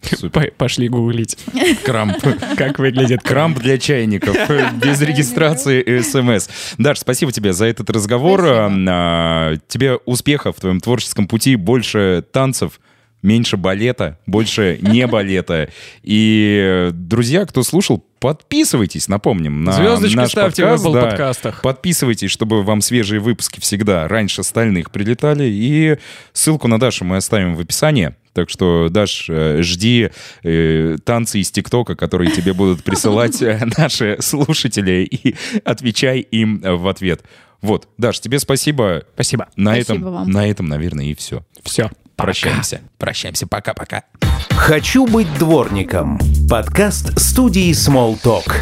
Супер. 0.01 0.51
Пошли 0.57 0.87
гуглить, 0.87 1.37
Крамп. 1.83 2.17
как 2.55 2.79
выглядит 2.79 3.21
Крамп 3.23 3.59
для 3.59 3.77
чайников, 3.77 4.35
без 4.81 5.01
регистрации 5.01 5.81
и 5.81 6.01
смс. 6.01 6.47
Даш, 6.77 6.99
спасибо 6.99 7.31
тебе 7.31 7.53
за 7.53 7.65
этот 7.65 7.89
разговор. 7.89 8.39
Спасибо. 8.41 8.85
А, 8.89 9.53
Тебе 9.67 9.95
успехов 10.05 10.57
в 10.57 10.59
твоем 10.61 10.79
творческом 10.79 11.27
пути, 11.27 11.55
больше 11.55 12.23
танцев, 12.31 12.79
меньше 13.21 13.57
балета, 13.57 14.17
больше 14.25 14.77
не 14.81 15.07
балета. 15.07 15.69
И, 16.03 16.89
друзья, 16.93 17.45
кто 17.45 17.63
слушал, 17.63 18.03
подписывайтесь, 18.19 19.07
напомним, 19.07 19.63
на 19.63 19.73
Звездочку 19.73 20.17
наш 20.17 20.31
ставьте 20.31 20.63
подкаст. 20.63 20.83
в 20.83 20.87
Apple 20.87 20.93
да. 20.93 21.01
подкастах. 21.01 21.61
Подписывайтесь, 21.61 22.31
чтобы 22.31 22.63
вам 22.63 22.81
свежие 22.81 23.19
выпуски 23.19 23.59
всегда 23.59 24.07
раньше 24.07 24.41
остальных 24.41 24.91
прилетали. 24.91 25.45
И 25.45 25.97
ссылку 26.33 26.67
на 26.67 26.79
Дашу 26.79 27.03
мы 27.05 27.17
оставим 27.17 27.55
в 27.55 27.59
описании. 27.59 28.15
Так 28.37 28.51
что, 28.51 28.89
Даш, 28.91 29.25
э, 29.29 29.63
жди 29.63 30.11
э, 30.43 30.97
танцы 31.03 31.39
из 31.39 31.49
ТикТока, 31.49 31.95
которые 31.95 32.29
тебе 32.29 32.53
будут 32.53 32.83
присылать 32.83 33.41
э, 33.41 33.59
наши 33.79 34.17
слушатели, 34.19 35.07
и 35.09 35.35
отвечай 35.65 36.19
им 36.19 36.61
в 36.63 36.87
ответ. 36.87 37.23
Вот, 37.63 37.89
Даш, 37.97 38.19
тебе 38.19 38.37
спасибо. 38.37 39.05
Спасибо. 39.15 39.47
На 39.55 39.73
Спасибо 39.73 39.95
этом, 39.95 40.13
вам. 40.13 40.29
на 40.29 40.47
этом, 40.47 40.67
наверное, 40.67 41.05
и 41.05 41.15
все. 41.15 41.43
Все. 41.63 41.89
Прощаемся. 42.15 42.81
Прощаемся. 42.99 43.47
Пока-пока. 43.47 44.03
«Хочу 44.51 45.07
быть 45.07 45.33
дворником»– 45.39 46.19
подкаст 46.47 47.19
студии 47.19 47.71
Small 47.71 48.21
Talk. 48.21 48.53